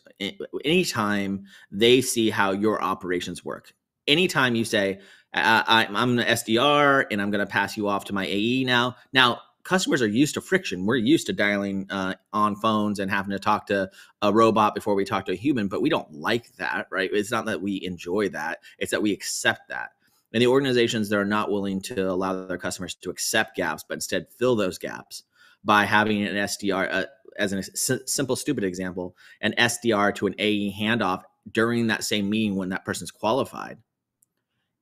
anytime 0.63 1.45
they 1.71 2.01
see 2.01 2.29
how 2.29 2.51
your 2.51 2.81
operations 2.81 3.45
work. 3.45 3.73
Anytime 4.07 4.55
you 4.55 4.65
say, 4.65 4.99
I, 5.33 5.87
am 5.89 6.19
an 6.19 6.25
SDR 6.25 7.05
and 7.11 7.21
I'm 7.21 7.29
going 7.31 7.45
to 7.45 7.51
pass 7.51 7.75
you 7.75 7.87
off 7.87 8.05
to 8.05 8.13
my 8.13 8.25
AE 8.25 8.63
now. 8.63 8.95
Now, 9.13 9.41
customers 9.65 10.01
are 10.01 10.07
used 10.07 10.35
to 10.35 10.41
friction. 10.41 10.85
We're 10.85 10.95
used 10.95 11.25
to 11.27 11.33
dialing 11.33 11.87
uh, 11.89 12.13
on 12.31 12.55
phones 12.55 12.99
and 12.99 13.11
having 13.11 13.31
to 13.31 13.39
talk 13.39 13.65
to 13.67 13.89
a 14.21 14.31
robot 14.31 14.75
before 14.75 14.95
we 14.95 15.03
talk 15.03 15.25
to 15.25 15.33
a 15.33 15.35
human, 15.35 15.67
but 15.67 15.81
we 15.81 15.89
don't 15.89 16.13
like 16.13 16.55
that, 16.55 16.87
right? 16.91 17.09
It's 17.11 17.31
not 17.31 17.45
that 17.47 17.61
we 17.61 17.83
enjoy 17.83 18.29
that, 18.29 18.59
it's 18.77 18.91
that 18.91 19.01
we 19.01 19.11
accept 19.11 19.67
that. 19.69 19.89
And 20.33 20.41
the 20.41 20.47
organizations 20.47 21.09
that 21.09 21.17
are 21.17 21.25
not 21.25 21.51
willing 21.51 21.81
to 21.81 22.09
allow 22.09 22.45
their 22.45 22.57
customers 22.57 22.95
to 22.95 23.09
accept 23.09 23.55
gaps, 23.55 23.83
but 23.87 23.95
instead 23.95 24.27
fill 24.37 24.55
those 24.55 24.77
gaps 24.77 25.23
by 25.63 25.83
having 25.83 26.23
an 26.23 26.35
SDR, 26.35 26.87
uh, 26.91 27.05
as 27.37 27.51
a 27.51 27.63
simple, 28.07 28.35
stupid 28.35 28.63
example, 28.63 29.15
an 29.41 29.53
SDR 29.57 30.13
to 30.15 30.27
an 30.27 30.35
AE 30.37 30.73
handoff 30.79 31.23
during 31.51 31.87
that 31.87 32.03
same 32.03 32.29
meeting 32.29 32.55
when 32.55 32.69
that 32.69 32.85
person's 32.85 33.11
qualified 33.11 33.77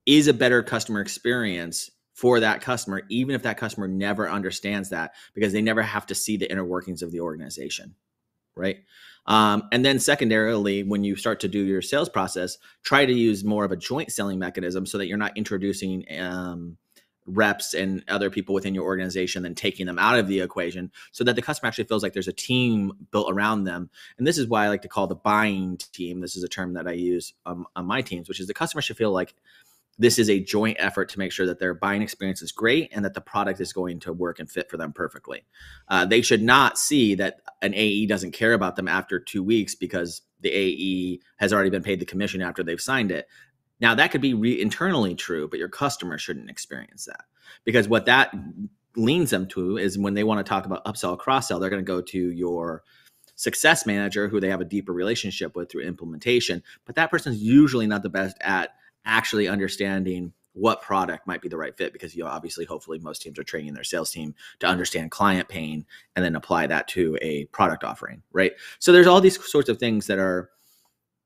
is 0.05 0.27
a 0.27 0.33
better 0.33 0.61
customer 0.61 0.99
experience 0.99 1.89
for 2.13 2.39
that 2.39 2.61
customer, 2.61 3.01
even 3.09 3.35
if 3.35 3.43
that 3.43 3.57
customer 3.57 3.87
never 3.87 4.29
understands 4.29 4.89
that 4.89 5.13
because 5.33 5.51
they 5.51 5.61
never 5.61 5.81
have 5.81 6.05
to 6.07 6.15
see 6.15 6.37
the 6.37 6.49
inner 6.49 6.63
workings 6.63 7.01
of 7.01 7.11
the 7.11 7.21
organization. 7.21 7.95
Right. 8.55 8.77
Um, 9.25 9.63
and 9.71 9.83
then 9.83 9.99
secondarily, 9.99 10.83
when 10.83 11.03
you 11.03 11.15
start 11.15 11.39
to 11.39 11.47
do 11.47 11.59
your 11.59 11.81
sales 11.81 12.09
process, 12.09 12.57
try 12.83 13.05
to 13.05 13.13
use 13.13 13.43
more 13.43 13.65
of 13.65 13.71
a 13.71 13.77
joint 13.77 14.11
selling 14.11 14.37
mechanism 14.37 14.85
so 14.85 14.97
that 14.97 15.07
you're 15.07 15.17
not 15.17 15.35
introducing 15.37 16.05
um, 16.19 16.77
reps 17.25 17.73
and 17.73 18.03
other 18.07 18.29
people 18.29 18.53
within 18.53 18.75
your 18.75 18.83
organization 18.83 19.45
and 19.45 19.55
taking 19.55 19.85
them 19.85 19.99
out 19.99 20.19
of 20.19 20.27
the 20.27 20.41
equation 20.41 20.91
so 21.11 21.23
that 21.23 21.35
the 21.35 21.41
customer 21.41 21.67
actually 21.67 21.85
feels 21.85 22.03
like 22.03 22.13
there's 22.13 22.27
a 22.27 22.33
team 22.33 22.91
built 23.11 23.31
around 23.31 23.63
them 23.63 23.89
and 24.17 24.27
this 24.27 24.37
is 24.37 24.47
why 24.47 24.65
i 24.65 24.69
like 24.69 24.81
to 24.81 24.89
call 24.89 25.07
the 25.07 25.15
buying 25.15 25.77
team 25.93 26.19
this 26.19 26.35
is 26.35 26.43
a 26.43 26.49
term 26.49 26.73
that 26.73 26.87
i 26.87 26.91
use 26.91 27.33
um, 27.45 27.65
on 27.75 27.85
my 27.85 28.01
teams 28.01 28.27
which 28.27 28.39
is 28.39 28.47
the 28.47 28.53
customer 28.53 28.81
should 28.81 28.97
feel 28.97 29.11
like 29.11 29.33
this 29.97 30.17
is 30.17 30.29
a 30.29 30.39
joint 30.39 30.77
effort 30.79 31.09
to 31.09 31.19
make 31.19 31.31
sure 31.31 31.45
that 31.45 31.59
their 31.59 31.73
buying 31.73 32.01
experience 32.01 32.41
is 32.41 32.51
great 32.51 32.89
and 32.93 33.05
that 33.05 33.13
the 33.13 33.21
product 33.21 33.61
is 33.61 33.73
going 33.73 33.99
to 33.99 34.13
work 34.13 34.39
and 34.39 34.49
fit 34.49 34.69
for 34.69 34.77
them 34.77 34.91
perfectly. 34.91 35.45
Uh, 35.87 36.05
they 36.05 36.21
should 36.21 36.41
not 36.41 36.77
see 36.77 37.15
that 37.15 37.41
an 37.61 37.73
AE 37.75 38.07
doesn't 38.07 38.31
care 38.31 38.53
about 38.53 38.75
them 38.75 38.87
after 38.87 39.19
two 39.19 39.43
weeks 39.43 39.75
because 39.75 40.21
the 40.41 40.51
AE 40.51 41.19
has 41.37 41.53
already 41.53 41.69
been 41.69 41.83
paid 41.83 41.99
the 41.99 42.05
commission 42.05 42.41
after 42.41 42.63
they've 42.63 42.81
signed 42.81 43.11
it. 43.11 43.27
Now, 43.79 43.95
that 43.95 44.11
could 44.11 44.21
be 44.21 44.33
re- 44.33 44.61
internally 44.61 45.15
true, 45.15 45.47
but 45.47 45.59
your 45.59 45.69
customer 45.69 46.17
shouldn't 46.17 46.49
experience 46.49 47.05
that 47.05 47.25
because 47.63 47.87
what 47.87 48.05
that 48.05 48.33
leans 48.95 49.29
them 49.29 49.47
to 49.47 49.77
is 49.77 49.97
when 49.97 50.13
they 50.13 50.23
want 50.23 50.43
to 50.43 50.49
talk 50.49 50.65
about 50.65 50.85
upsell, 50.85 51.17
cross 51.17 51.47
sell, 51.47 51.59
they're 51.59 51.69
going 51.69 51.83
to 51.83 51.91
go 51.91 52.01
to 52.01 52.31
your 52.31 52.83
success 53.35 53.85
manager 53.85 54.27
who 54.27 54.39
they 54.39 54.49
have 54.49 54.61
a 54.61 54.65
deeper 54.65 54.93
relationship 54.93 55.55
with 55.55 55.71
through 55.71 55.83
implementation. 55.83 56.63
But 56.85 56.95
that 56.95 57.11
person's 57.11 57.41
usually 57.41 57.87
not 57.87 58.03
the 58.03 58.09
best 58.09 58.37
at 58.41 58.75
actually 59.05 59.47
understanding 59.47 60.33
what 60.53 60.81
product 60.81 61.25
might 61.25 61.41
be 61.41 61.49
the 61.49 61.57
right 61.57 61.75
fit 61.75 61.93
because 61.93 62.15
you 62.15 62.23
know, 62.23 62.29
obviously 62.29 62.63
hopefully 62.63 62.99
most 62.99 63.21
teams 63.21 63.39
are 63.39 63.43
training 63.43 63.73
their 63.73 63.83
sales 63.83 64.11
team 64.11 64.35
to 64.59 64.67
understand 64.67 65.09
client 65.11 65.49
pain 65.49 65.85
and 66.15 66.23
then 66.23 66.35
apply 66.35 66.67
that 66.67 66.87
to 66.87 67.17
a 67.21 67.45
product 67.45 67.83
offering 67.83 68.21
right? 68.31 68.53
So 68.79 68.91
there's 68.91 69.07
all 69.07 69.21
these 69.21 69.43
sorts 69.49 69.69
of 69.69 69.77
things 69.77 70.07
that 70.07 70.19
are 70.19 70.49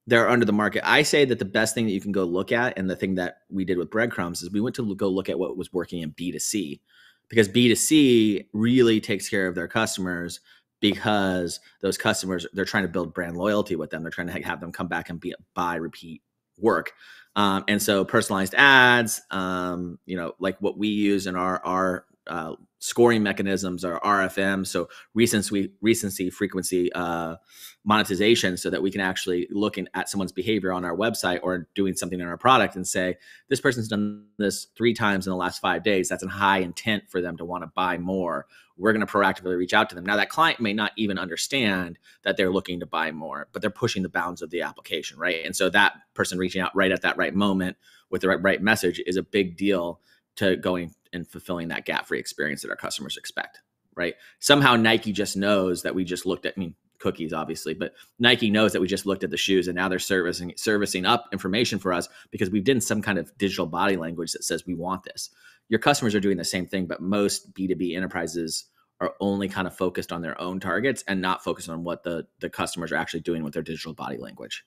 that 0.08 0.16
are 0.16 0.30
under 0.30 0.46
the 0.46 0.54
market. 0.54 0.90
I 0.90 1.02
say 1.02 1.26
that 1.26 1.38
the 1.38 1.44
best 1.44 1.76
thing 1.76 1.86
that 1.86 1.92
you 1.92 2.00
can 2.00 2.14
go 2.14 2.24
look 2.24 2.54
at 2.54 2.78
and 2.78 2.90
the 2.90 2.96
thing 2.96 3.16
that 3.16 3.40
we 3.50 3.66
did 3.66 3.78
with 3.78 3.92
breadcrumbs 3.92 4.42
is 4.42 4.50
we 4.50 4.62
went 4.62 4.78
to 4.78 4.96
go 4.96 5.10
look 5.10 5.28
at 5.28 5.38
what 5.38 5.58
was 5.58 5.74
working 5.74 6.02
in 6.02 6.12
b2c 6.14 6.80
because 7.28 7.50
b2c 7.50 8.48
really 8.54 9.02
takes 9.02 9.28
care 9.28 9.48
of 9.48 9.56
their 9.56 9.68
customers 9.68 10.40
because 10.80 11.60
those 11.82 11.98
customers 11.98 12.48
they're 12.54 12.66
trying 12.66 12.84
to 12.84 12.90
build 12.90 13.14
brand 13.14 13.36
loyalty 13.36 13.76
with 13.76 13.90
them. 13.90 14.04
They're 14.04 14.12
trying 14.12 14.28
to 14.28 14.42
have 14.42 14.60
them 14.60 14.72
come 14.72 14.88
back 14.88 15.10
and 15.10 15.20
be, 15.20 15.34
buy 15.54 15.76
repeat 15.76 16.22
work. 16.60 16.94
Um, 17.36 17.66
and 17.68 17.82
so 17.82 18.04
personalized 18.04 18.56
ads, 18.58 19.22
um, 19.30 20.00
you 20.08 20.18
know, 20.18 20.34
like 20.40 20.58
what 20.60 20.78
we 20.78 20.88
use 20.88 21.28
in 21.28 21.36
our 21.36 21.64
our 21.64 22.06
uh, 22.30 22.56
scoring 22.80 23.24
mechanisms 23.24 23.84
are 23.84 24.00
RFM, 24.02 24.66
so 24.66 24.88
recency, 25.14 25.72
recency, 25.82 26.30
frequency 26.30 26.92
uh, 26.94 27.36
monetization, 27.84 28.58
so 28.58 28.70
that 28.70 28.82
we 28.82 28.92
can 28.92 29.02
actually 29.02 29.48
look 29.52 29.78
at 29.94 30.10
someone's 30.10 30.32
behavior 30.32 30.72
on 30.72 30.86
our 30.86 30.96
website 30.96 31.40
or 31.44 31.68
doing 31.76 31.96
something 31.96 32.20
in 32.20 32.28
our 32.28 32.38
product 32.38 32.76
and 32.76 32.88
say 32.88 33.18
this 33.50 33.60
person's 33.60 33.88
done 33.88 34.26
this 34.38 34.68
three 34.76 34.94
times 34.94 35.28
in 35.28 35.32
the 35.32 35.38
last 35.38 35.60
five 35.60 35.84
days. 35.84 36.10
That's 36.10 36.24
a 36.24 36.28
high 36.28 36.60
intent 36.60 37.04
for 37.10 37.22
them 37.22 37.38
to 37.38 37.46
want 37.46 37.64
to 37.64 37.72
buy 37.76 37.98
more 37.98 38.46
we're 38.78 38.94
going 38.94 39.06
to 39.06 39.12
proactively 39.12 39.58
reach 39.58 39.74
out 39.74 39.90
to 39.90 39.96
them. 39.96 40.06
Now, 40.06 40.16
that 40.18 40.30
client 40.30 40.60
may 40.60 40.74
not 40.74 40.92
even 40.98 41.18
understand 41.18 41.98
that 42.24 42.38
they're 42.38 42.52
looking 42.52 42.80
to 42.80 42.86
buy 42.86 43.12
more, 43.12 43.48
but 43.52 43.62
they're 43.62 43.72
pushing 43.72 44.04
the 44.04 44.10
bounds 44.10 44.42
of 44.42 44.50
the 44.50 44.62
application, 44.62 45.18
right? 45.18 45.44
And 45.44 45.56
so 45.56 45.70
that 45.70 45.94
person 46.14 46.38
reaching 46.38 46.62
out 46.62 46.76
right 46.76 46.92
at 46.92 47.02
that 47.02 47.18
right 47.18 47.34
moment 47.34 47.78
with 48.10 48.22
the 48.22 48.30
right, 48.30 48.42
right 48.42 48.62
message 48.62 49.02
is 49.06 49.18
a 49.18 49.24
big 49.24 49.58
deal 49.58 50.00
to 50.38 50.56
going 50.56 50.94
and 51.14 51.28
fulfilling 51.28 51.70
that 51.70 51.86
gap 51.86 52.08
free 52.08 52.20
experience 52.20 52.62
that 52.62 52.70
our 52.70 52.76
customers 52.76 53.18
expect, 53.18 53.62
right? 53.96 54.16
Somehow 54.40 54.76
Nike 54.76 55.12
just 55.12 55.38
knows 55.38 55.84
that 55.84 55.96
we 55.96 56.04
just 56.04 56.26
looked 56.26 56.46
at, 56.46 56.54
I 56.58 56.60
mean, 56.60 56.76
cookies 57.00 57.32
obviously 57.32 57.76
but 57.76 57.94
nike 58.18 58.50
knows 58.50 58.74
that 58.74 58.82
we 58.82 58.88
just 58.88 59.06
looked 59.06 59.24
at 59.24 59.30
the 59.30 59.38
shoes 59.38 59.68
and 59.68 59.76
now 59.76 59.88
they're 59.88 60.00
servicing 60.00 60.52
servicing 60.58 61.06
up 61.06 61.26
information 61.32 61.78
for 61.78 61.94
us 61.94 62.10
because 62.32 62.50
we've 62.50 62.64
done 62.64 62.82
some 62.82 63.04
kind 63.04 63.20
of 63.20 63.32
digital 63.38 63.68
body 63.68 63.96
language 63.96 64.32
that 64.32 64.44
says 64.44 64.66
we 64.66 64.74
want 64.74 65.04
this 65.04 65.30
your 65.70 65.80
customers 65.80 66.16
are 66.16 66.20
doing 66.20 66.38
the 66.38 66.46
same 66.46 66.66
thing, 66.66 66.86
but 66.86 67.02
most 67.02 67.54
B2B 67.54 67.96
enterprises 67.96 68.66
are 69.00 69.14
only 69.20 69.48
kind 69.48 69.68
of 69.68 69.76
focused 69.76 70.12
on 70.12 70.22
their 70.22 70.40
own 70.42 70.60
targets 70.60 71.04
and 71.08 71.22
not 71.22 71.44
focused 71.44 71.70
on 71.70 71.84
what 71.84 72.04
the, 72.04 72.26
the 72.40 72.50
customers 72.50 72.92
are 72.92 72.96
actually 72.96 73.20
doing 73.20 73.44
with 73.44 73.54
their 73.54 73.64
digital 73.64 73.94
body 73.94 74.18
language. 74.18 74.66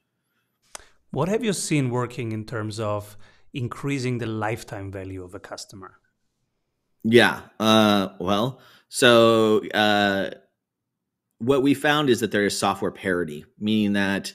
What 1.11 1.29
have 1.29 1.43
you 1.43 1.53
seen 1.53 1.91
working 1.91 2.33
in 2.33 2.45
terms 2.45 2.79
of 2.79 3.17
increasing 3.53 4.19
the 4.19 4.27
lifetime 4.27 4.93
value 4.93 5.25
of 5.25 5.35
a 5.35 5.41
customer? 5.41 6.00
Yeah. 7.05 7.41
Uh, 7.59 8.09
well, 8.19 8.61
so 8.89 9.63
uh, 9.73 10.31
what 11.39 11.63
we 11.63 11.75
found 11.75 12.11
is 12.11 12.21
that 12.21 12.33
there 12.33 12.45
is 12.45 12.59
software 12.59 12.91
parity, 12.91 13.47
meaning 13.59 13.95
that 13.95 14.33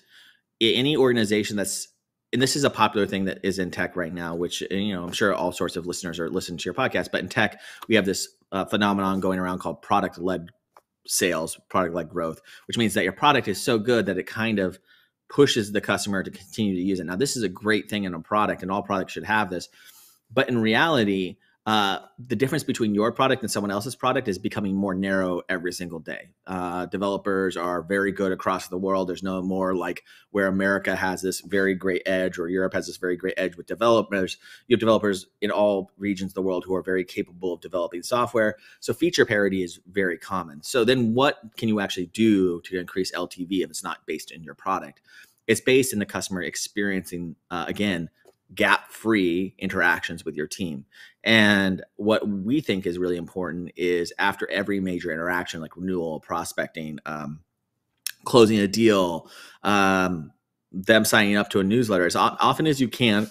any 0.62 0.98
organization 0.98 1.58
that's 1.58 1.90
and 2.34 2.42
this 2.42 2.58
is 2.58 2.66
a 2.66 2.70
popular 2.70 3.08
thing 3.08 3.26
that 3.26 3.40
is 3.44 3.60
in 3.60 3.72
tech 3.72 3.96
right 3.96 4.14
now, 4.14 4.36
which 4.36 4.62
you 4.70 4.94
know 4.94 5.04
I'm 5.04 5.14
sure 5.14 5.34
all 5.34 5.54
sorts 5.54 5.78
of 5.78 5.86
listeners 5.86 6.20
are 6.20 6.30
listening 6.30 6.58
to 6.58 6.66
your 6.66 6.74
podcast. 6.74 7.10
But 7.12 7.22
in 7.22 7.30
tech, 7.30 7.62
we 7.88 7.96
have 7.96 8.06
this 8.06 8.28
uh, 8.52 8.66
phenomenon 8.66 9.22
going 9.22 9.40
around 9.40 9.60
called 9.60 9.82
product 9.82 10.18
led 10.18 10.50
sales, 11.08 11.58
product 11.70 11.96
led 11.96 12.10
growth, 12.10 12.42
which 12.68 12.78
means 12.78 12.94
that 12.96 13.04
your 13.04 13.14
product 13.14 13.48
is 13.48 13.62
so 13.62 13.78
good 13.78 14.08
that 14.08 14.18
it 14.18 14.28
kind 14.28 14.60
of 14.60 14.80
pushes 15.30 15.72
the 15.72 15.82
customer 15.82 16.24
to 16.24 16.32
continue 16.32 16.76
to 16.76 16.82
use 16.82 17.00
it. 17.00 17.06
Now, 17.06 17.16
this 17.16 17.38
is 17.38 17.44
a 17.44 17.50
great 17.50 17.90
thing 17.90 18.04
in 18.04 18.14
a 18.14 18.20
product, 18.20 18.64
and 18.64 18.72
all 18.72 18.84
products 18.84 19.14
should 19.14 19.24
have 19.24 19.50
this. 19.50 19.70
But 20.34 20.50
in 20.50 20.58
reality, 20.58 21.38
uh, 21.66 21.98
the 22.20 22.36
difference 22.36 22.64
between 22.64 22.94
your 22.94 23.12
product 23.12 23.42
and 23.42 23.50
someone 23.50 23.72
else's 23.72 23.96
product 23.96 24.28
is 24.28 24.38
becoming 24.38 24.76
more 24.76 24.94
narrow 24.94 25.42
every 25.50 25.72
single 25.72 25.98
day. 25.98 26.30
Uh, 26.46 26.86
developers 26.86 27.58
are 27.58 27.82
very 27.82 28.12
good 28.12 28.32
across 28.32 28.68
the 28.68 28.78
world. 28.78 29.10
There's 29.10 29.24
no 29.24 29.42
more 29.42 29.74
like 29.74 30.04
where 30.30 30.46
America 30.46 30.96
has 30.96 31.24
this 31.24 31.42
very 31.42 31.74
great 31.74 32.04
edge 32.06 32.38
or 32.38 32.50
Europe 32.50 32.74
has 32.74 32.86
this 32.86 32.98
very 32.98 33.18
great 33.18 33.34
edge 33.38 33.58
with 33.58 33.66
developers. 33.66 34.38
You 34.68 34.76
have 34.76 34.80
developers 34.80 35.26
in 35.42 35.50
all 35.50 35.90
regions 35.98 36.32
of 36.32 36.36
the 36.36 36.44
world 36.44 36.66
who 36.66 36.76
are 36.76 36.84
very 36.84 37.04
capable 37.04 37.54
of 37.54 37.62
developing 37.62 38.04
software. 38.04 38.58
So 38.80 38.94
feature 38.94 39.26
parity 39.26 39.64
is 39.64 39.80
very 39.90 40.20
common. 40.20 40.62
So 40.62 40.86
then 40.86 41.16
what 41.16 41.40
can 41.58 41.68
you 41.68 41.80
actually 41.80 42.08
do 42.08 42.62
to 42.62 42.80
increase 42.80 43.12
LTV 43.12 43.64
if 43.64 43.72
it's 43.72 43.84
not 43.84 44.06
based 44.06 44.30
in 44.30 44.44
your 44.44 44.56
product? 44.56 45.02
It's 45.48 45.62
based 45.62 45.94
in 45.94 46.00
the 46.00 46.06
customer 46.06 46.44
experiencing, 46.44 47.36
uh, 47.50 47.66
again, 47.68 48.10
gap 48.54 48.92
free 48.92 49.56
interactions 49.58 50.24
with 50.24 50.36
your 50.36 50.48
team. 50.48 50.86
And 51.24 51.84
what 51.96 52.28
we 52.28 52.62
think 52.62 52.86
is 52.86 53.00
really 53.00 53.18
important 53.18 53.72
is 53.76 54.14
after 54.20 54.50
every 54.50 54.80
major 54.80 55.12
interaction, 55.12 55.62
like 55.62 55.76
renewal, 55.76 56.20
prospecting, 56.20 57.00
um, 57.06 57.40
closing 58.26 58.60
a 58.60 58.68
deal, 58.68 59.30
um, 59.64 60.32
them 60.72 61.06
signing 61.06 61.36
up 61.36 61.50
to 61.50 61.60
a 61.60 61.64
newsletter, 61.64 62.06
as 62.06 62.16
often 62.16 62.68
as 62.68 62.80
you 62.80 62.88
can, 62.88 63.30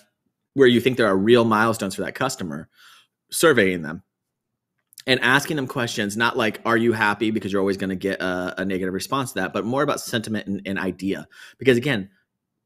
where 0.55 0.69
you 0.69 0.81
think 0.81 0.97
there 0.97 1.07
are 1.07 1.17
real 1.17 1.45
milestones 1.45 1.95
for 1.95 2.03
that 2.03 2.15
customer, 2.15 2.69
surveying 3.31 3.83
them 3.83 4.03
and 5.07 5.21
asking 5.21 5.57
them 5.57 5.67
questions, 5.67 6.17
not 6.17 6.37
like, 6.37 6.61
are 6.65 6.77
you 6.77 6.93
happy? 6.93 7.31
Because 7.31 7.53
you're 7.53 7.61
always 7.61 7.77
going 7.77 7.91
to 7.91 7.97
get 7.97 8.21
a, 8.21 8.55
a, 8.59 8.65
negative 8.65 8.95
response 8.95 9.33
to 9.33 9.41
that, 9.41 9.53
but 9.53 9.65
more 9.65 9.83
about 9.83 10.01
sentiment 10.01 10.47
and, 10.47 10.63
and 10.65 10.79
idea. 10.79 11.29
Because 11.59 11.77
again, 11.77 12.09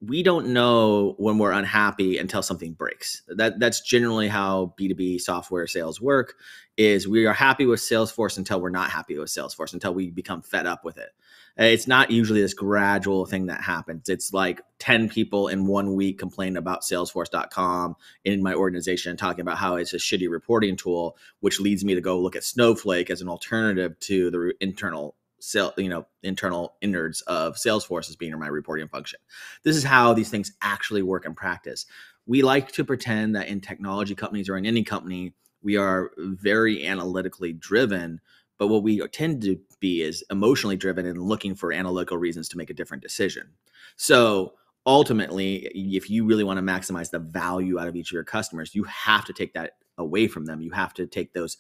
we 0.00 0.23
don't 0.23 0.49
know 0.49 1.14
when 1.19 1.38
we're 1.38 1.52
unhappy 1.52 2.19
until 2.19 2.43
something 2.43 2.73
breaks. 2.73 3.23
That 3.28 3.59
that's 3.59 3.81
generally 3.81 4.28
how 4.28 4.75
B2B 4.78 5.21
software 5.21 5.67
sales 5.67 6.00
work 6.00 6.35
is 6.76 7.09
we 7.09 7.26
are 7.26 7.33
happy 7.33 7.67
with 7.67 7.81
Salesforce 7.81 8.38
until 8.38 8.61
we're 8.61 8.71
not 8.71 8.90
happy 8.90 9.19
with 9.19 9.28
Salesforce 9.28 9.73
until 9.73 9.93
we 9.93 10.11
become 10.11 10.43
fed 10.43 10.67
up 10.67 10.85
with 10.85 10.99
it. 10.99 11.11
It's 11.57 11.88
not 11.88 12.12
usually 12.12 12.40
this 12.40 12.55
gradual 12.55 13.26
thing 13.26 13.47
that 13.47 13.61
happens. 13.61 14.09
It's 14.09 14.33
like 14.33 14.61
10 14.78 15.09
people 15.09 15.49
in 15.49 15.67
one 15.67 15.95
week 15.97 16.17
complain 16.17 16.57
about 16.57 16.83
salesforce.com 16.83 17.97
in 18.25 18.45
my 18.45 18.55
organization 18.55 19.11
and 19.11 19.19
talking 19.19 19.40
about 19.40 19.59
how 19.59 19.75
it's 19.75 19.93
a 19.93 19.97
shitty 19.97 20.31
reporting 20.31 20.76
tool 20.76 21.17
which 21.40 21.59
leads 21.59 21.85
me 21.85 21.97
to 21.97 22.00
go 22.00 22.21
look 22.21 22.37
at 22.37 22.45
Snowflake 22.45 23.11
as 23.11 23.21
an 23.21 23.28
alternative 23.28 23.99
to 23.99 24.31
the 24.31 24.52
internal 24.61 25.17
sale, 25.40 25.73
you 25.76 25.88
know, 25.88 26.07
internal 26.23 26.75
innards 26.80 27.21
of 27.23 27.57
Salesforce 27.57 28.09
as 28.09 28.16
being 28.16 28.33
in 28.33 28.38
my 28.38 28.49
reporting 28.49 28.88
function. 28.88 29.21
This 29.62 29.76
is 29.76 29.85
how 29.85 30.14
these 30.14 30.30
things 30.30 30.52
actually 30.62 31.02
work 31.02 31.26
in 31.26 31.35
practice. 31.35 31.87
We 32.26 32.42
like 32.42 32.73
to 32.73 32.85
pretend 32.85 33.35
that 33.37 33.49
in 33.49 33.61
technology 33.61 34.14
companies 34.14 34.49
or 34.49 34.57
in 34.57 34.66
any 34.66 34.85
company, 34.85 35.35
we 35.62 35.76
are 35.76 36.11
very 36.18 36.87
analytically 36.87 37.52
driven, 37.52 38.21
but 38.59 38.68
what 38.68 38.83
we 38.83 39.07
tend 39.09 39.42
to 39.42 39.59
be 39.80 40.02
is 40.02 40.25
emotionally 40.30 40.76
driven 40.76 41.07
and 41.07 41.23
looking 41.23 41.54
for 41.54 41.73
analytical 41.73 42.18
reasons 42.18 42.49
to 42.49 42.59
make 42.59 42.71
a 42.71 42.75
different 42.75 43.02
decision. 43.02 43.50
So 43.97 44.54
ultimately, 44.87 45.66
if 45.75 46.11
you 46.11 46.25
really 46.25 46.45
want 46.45 46.59
to 46.59 46.62
maximize 46.62 47.11
the 47.11 47.18
value 47.18 47.78
out 47.78 47.88
of 47.88 47.97
each 47.97 48.11
of 48.11 48.14
your 48.14 48.25
customers, 48.25 48.75
you 48.75 48.85
have 48.85 49.25
to 49.25 49.33
take 49.33 49.54
that 49.54 49.73
away 49.97 50.28
from 50.28 50.45
them. 50.45 50.61
You 50.61 50.71
have 50.71 50.95
to 50.95 51.07
take 51.07 51.33
those 51.33 51.57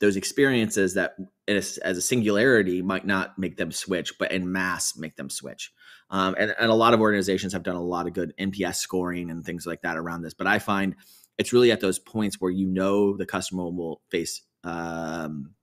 those 0.00 0.16
experiences 0.16 0.94
that 0.94 1.14
as, 1.46 1.78
as, 1.78 1.96
a 1.96 2.02
singularity 2.02 2.82
might 2.82 3.06
not 3.06 3.38
make 3.38 3.56
them 3.56 3.70
switch, 3.70 4.18
but 4.18 4.32
in 4.32 4.50
mass 4.50 4.96
make 4.96 5.16
them 5.16 5.30
switch. 5.30 5.72
Um, 6.10 6.34
and, 6.38 6.54
and 6.58 6.70
a 6.70 6.74
lot 6.74 6.92
of 6.92 7.00
organizations 7.00 7.52
have 7.52 7.62
done 7.62 7.76
a 7.76 7.82
lot 7.82 8.06
of 8.06 8.12
good 8.12 8.34
NPS 8.38 8.76
scoring 8.76 9.30
and 9.30 9.44
things 9.44 9.66
like 9.66 9.82
that 9.82 9.96
around 9.96 10.22
this. 10.22 10.34
But 10.34 10.46
I 10.46 10.58
find 10.58 10.96
it's 11.38 11.52
really 11.52 11.72
at 11.72 11.80
those 11.80 11.98
points 11.98 12.40
where 12.40 12.50
you 12.50 12.66
know 12.66 13.16
the 13.16 13.26
customer 13.26 13.64
will 13.64 14.00
face 14.10 14.42
um, 14.64 15.54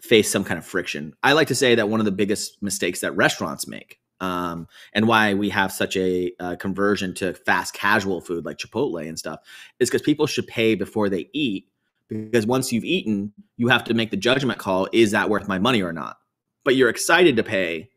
face 0.00 0.30
some 0.30 0.44
kind 0.44 0.58
of 0.58 0.64
friction. 0.64 1.14
I 1.22 1.32
like 1.32 1.48
to 1.48 1.54
say 1.54 1.74
that 1.74 1.88
one 1.88 2.00
of 2.00 2.06
the 2.06 2.12
biggest 2.12 2.62
mistakes 2.62 3.00
that 3.00 3.16
restaurants 3.16 3.66
make, 3.66 3.98
um, 4.20 4.66
and 4.92 5.06
why 5.06 5.34
we 5.34 5.50
have 5.50 5.72
such 5.72 5.96
a 5.96 6.32
uh, 6.40 6.56
conversion 6.56 7.14
to 7.16 7.34
fast 7.34 7.74
casual 7.74 8.20
food 8.20 8.44
like 8.44 8.58
Chipotle 8.58 9.06
and 9.06 9.18
stuff, 9.18 9.40
is 9.78 9.90
because 9.90 10.02
people 10.02 10.26
should 10.26 10.46
pay 10.46 10.74
before 10.74 11.08
they 11.08 11.28
eat. 11.32 11.66
Because 12.10 12.46
once 12.46 12.72
you've 12.72 12.84
eaten, 12.84 13.32
you 13.56 13.68
have 13.68 13.84
to 13.84 13.94
make 13.94 14.10
the 14.10 14.16
judgment 14.16 14.58
call: 14.58 14.88
is 14.92 15.12
that 15.12 15.30
worth 15.30 15.48
my 15.48 15.58
money 15.58 15.82
or 15.82 15.92
not? 15.92 16.18
But 16.64 16.76
you're 16.76 16.90
excited 16.90 17.36
to 17.36 17.42
pay 17.42 17.88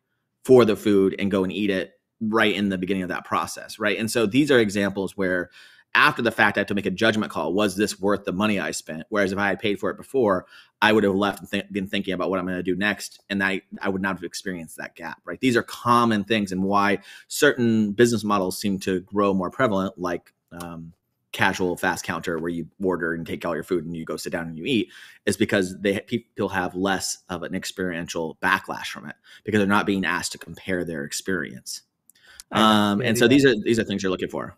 for 0.46 0.64
the 0.66 0.76
food 0.76 1.16
and 1.20 1.32
go 1.32 1.44
and 1.44 1.52
eat 1.52 1.70
it 1.70 1.94
right 2.22 2.56
in 2.56 2.70
the 2.70 2.78
beginning 2.78 3.04
of 3.04 3.10
that 3.10 3.26
process, 3.26 3.80
right? 3.80 3.98
And 3.98 4.10
so 4.10 4.26
these 4.26 4.52
are 4.52 4.60
examples 4.60 5.18
where 5.18 5.50
after 5.96 6.22
the 6.22 6.32
fact, 6.32 6.58
I 6.58 6.62
have 6.62 6.68
to 6.68 6.76
make 6.76 6.88
a 6.88 6.92
judgment 6.92 7.32
call. 7.32 7.54
Was 7.54 7.76
this 7.76 8.00
worth 8.00 8.26
the 8.26 8.32
money 8.32 8.60
I 8.60 8.72
spent? 8.72 9.06
Whereas 9.10 9.32
if 9.32 9.38
I 9.38 9.50
had 9.50 9.60
paid 9.60 9.80
for 9.80 9.92
it 9.92 9.98
before, 9.98 10.48
I 10.82 10.92
would 10.92 11.04
have 11.04 11.14
left 11.14 11.40
and 11.40 11.50
th- 11.50 11.72
been 11.72 11.88
thinking 11.88 12.14
about 12.14 12.30
what 12.30 12.40
I'm 12.40 12.46
going 12.46 12.58
to 12.58 12.64
do 12.64 12.76
next, 12.76 13.22
and 13.30 13.44
I 13.44 13.62
I 13.82 13.90
would 13.90 14.02
not 14.02 14.16
have 14.16 14.24
experienced 14.24 14.78
that 14.78 14.96
gap. 14.96 15.22
Right? 15.24 15.40
These 15.40 15.56
are 15.56 15.64
common 15.64 16.24
things, 16.24 16.52
and 16.52 16.64
why 16.64 17.00
certain 17.28 17.92
business 17.92 18.24
models 18.24 18.58
seem 18.58 18.80
to 18.80 19.02
grow 19.02 19.34
more 19.34 19.52
prevalent, 19.52 19.98
like 19.98 20.34
um, 20.52 20.94
casual 21.34 21.76
fast 21.76 22.06
counter 22.06 22.38
where 22.40 22.50
you 22.50 22.68
order 22.82 23.14
and 23.14 23.28
take 23.28 23.46
all 23.46 23.56
your 23.56 23.64
food 23.64 23.86
and 23.86 23.98
you 23.98 24.06
go 24.06 24.16
sit 24.16 24.32
down 24.32 24.48
and 24.48 24.58
you 24.58 24.66
eat, 24.66 24.90
is 25.26 25.36
because 25.36 25.78
they 25.82 26.00
people 26.00 26.50
have 26.50 26.74
less 26.76 27.18
of 27.28 27.44
an 27.44 27.54
experiential 27.54 28.38
backlash 28.42 28.88
from 28.88 29.10
it 29.10 29.16
because 29.44 29.60
they're 29.60 29.68
not 29.68 29.86
being 29.86 30.06
asked 30.06 30.32
to 30.32 30.38
compare 30.38 30.86
their 30.86 31.04
experience. 31.04 31.82
Um, 32.52 33.02
and 33.02 33.18
so 33.18 33.28
these 33.28 33.46
are 33.46 33.56
these 33.64 33.80
are 33.80 33.84
things 33.84 34.02
you're 34.02 34.12
looking 34.12 34.30
for. 34.30 34.56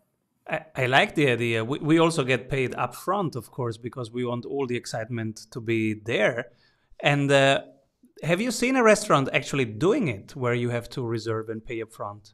I, 0.48 0.66
I 0.76 0.86
like 0.86 1.16
the 1.16 1.30
idea. 1.30 1.66
We, 1.66 1.80
we 1.80 1.98
also 1.98 2.24
get 2.24 2.50
paid 2.50 2.74
upfront, 2.74 3.36
of 3.36 3.50
course, 3.50 3.78
because 3.78 4.12
we 4.12 4.26
want 4.26 4.46
all 4.46 4.68
the 4.68 4.76
excitement 4.76 5.48
to 5.52 5.60
be 5.60 5.94
there. 5.94 6.52
And 7.00 7.32
uh, 7.32 7.62
have 8.22 8.42
you 8.42 8.52
seen 8.52 8.76
a 8.76 8.84
restaurant 8.84 9.30
actually 9.34 9.66
doing 9.66 10.08
it 10.08 10.36
where 10.36 10.54
you 10.54 10.70
have 10.70 10.90
to 10.92 11.04
reserve 11.04 11.50
and 11.50 11.66
pay 11.66 11.82
upfront? 11.82 12.34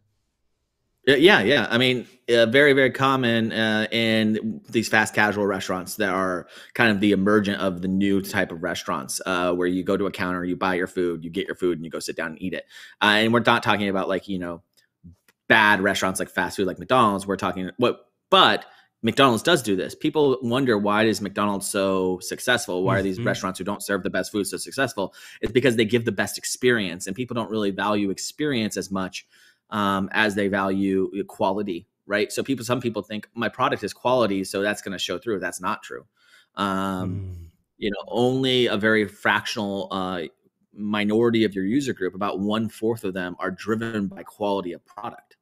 Yeah, 1.05 1.41
yeah. 1.41 1.67
I 1.69 1.79
mean, 1.79 2.07
uh, 2.29 2.45
very, 2.45 2.73
very 2.73 2.91
common 2.91 3.51
uh, 3.51 3.87
in 3.91 4.61
these 4.69 4.87
fast 4.87 5.15
casual 5.15 5.47
restaurants 5.47 5.95
that 5.95 6.09
are 6.09 6.47
kind 6.75 6.91
of 6.91 6.99
the 6.99 7.11
emergent 7.11 7.59
of 7.59 7.81
the 7.81 7.87
new 7.87 8.21
type 8.21 8.51
of 8.51 8.61
restaurants 8.61 9.19
uh, 9.25 9.51
where 9.53 9.67
you 9.67 9.83
go 9.83 9.97
to 9.97 10.05
a 10.05 10.11
counter, 10.11 10.45
you 10.45 10.55
buy 10.55 10.75
your 10.75 10.87
food, 10.87 11.23
you 11.23 11.31
get 11.31 11.47
your 11.47 11.55
food, 11.55 11.79
and 11.79 11.85
you 11.85 11.89
go 11.89 11.99
sit 11.99 12.15
down 12.15 12.27
and 12.27 12.41
eat 12.41 12.53
it. 12.53 12.65
Uh, 13.01 13.17
and 13.17 13.33
we're 13.33 13.39
not 13.39 13.63
talking 13.63 13.89
about 13.89 14.09
like, 14.09 14.27
you 14.27 14.37
know, 14.37 14.61
bad 15.49 15.81
restaurants 15.81 16.19
like 16.19 16.29
fast 16.29 16.57
food 16.57 16.67
like 16.67 16.77
McDonald's. 16.77 17.25
We're 17.25 17.35
talking 17.35 17.71
what, 17.77 18.05
but 18.29 18.65
McDonald's 19.01 19.41
does 19.41 19.63
do 19.63 19.75
this. 19.75 19.95
People 19.95 20.37
wonder 20.43 20.77
why 20.77 21.05
is 21.05 21.19
McDonald's 21.19 21.67
so 21.67 22.19
successful? 22.21 22.83
Why 22.83 22.99
are 22.99 23.01
these 23.01 23.17
mm-hmm. 23.17 23.27
restaurants 23.27 23.57
who 23.57 23.65
don't 23.65 23.81
serve 23.81 24.03
the 24.03 24.11
best 24.11 24.31
food 24.31 24.45
so 24.45 24.57
successful? 24.57 25.15
It's 25.41 25.51
because 25.51 25.75
they 25.75 25.85
give 25.85 26.05
the 26.05 26.11
best 26.11 26.37
experience, 26.37 27.07
and 27.07 27.15
people 27.15 27.33
don't 27.33 27.49
really 27.49 27.71
value 27.71 28.11
experience 28.11 28.77
as 28.77 28.91
much 28.91 29.25
um, 29.71 30.09
as 30.11 30.35
they 30.35 30.47
value 30.47 31.09
quality, 31.27 31.87
right? 32.05 32.31
So 32.31 32.43
people, 32.43 32.65
some 32.65 32.81
people 32.81 33.01
think 33.01 33.27
my 33.33 33.49
product 33.49 33.83
is 33.83 33.93
quality, 33.93 34.43
so 34.43 34.61
that's 34.61 34.81
going 34.81 34.93
to 34.93 34.99
show 34.99 35.17
through. 35.17 35.39
That's 35.39 35.61
not 35.61 35.83
true. 35.83 36.05
Um, 36.55 37.11
mm. 37.11 37.47
You 37.77 37.89
know, 37.89 38.03
only 38.07 38.67
a 38.67 38.77
very 38.77 39.07
fractional 39.07 39.87
uh, 39.91 40.23
minority 40.73 41.43
of 41.43 41.55
your 41.55 41.65
user 41.65 41.93
group, 41.93 42.13
about 42.13 42.39
one 42.39 42.69
fourth 42.69 43.03
of 43.03 43.13
them, 43.13 43.35
are 43.39 43.51
driven 43.51 44.07
by 44.07 44.23
quality 44.23 44.73
of 44.73 44.85
product 44.85 45.37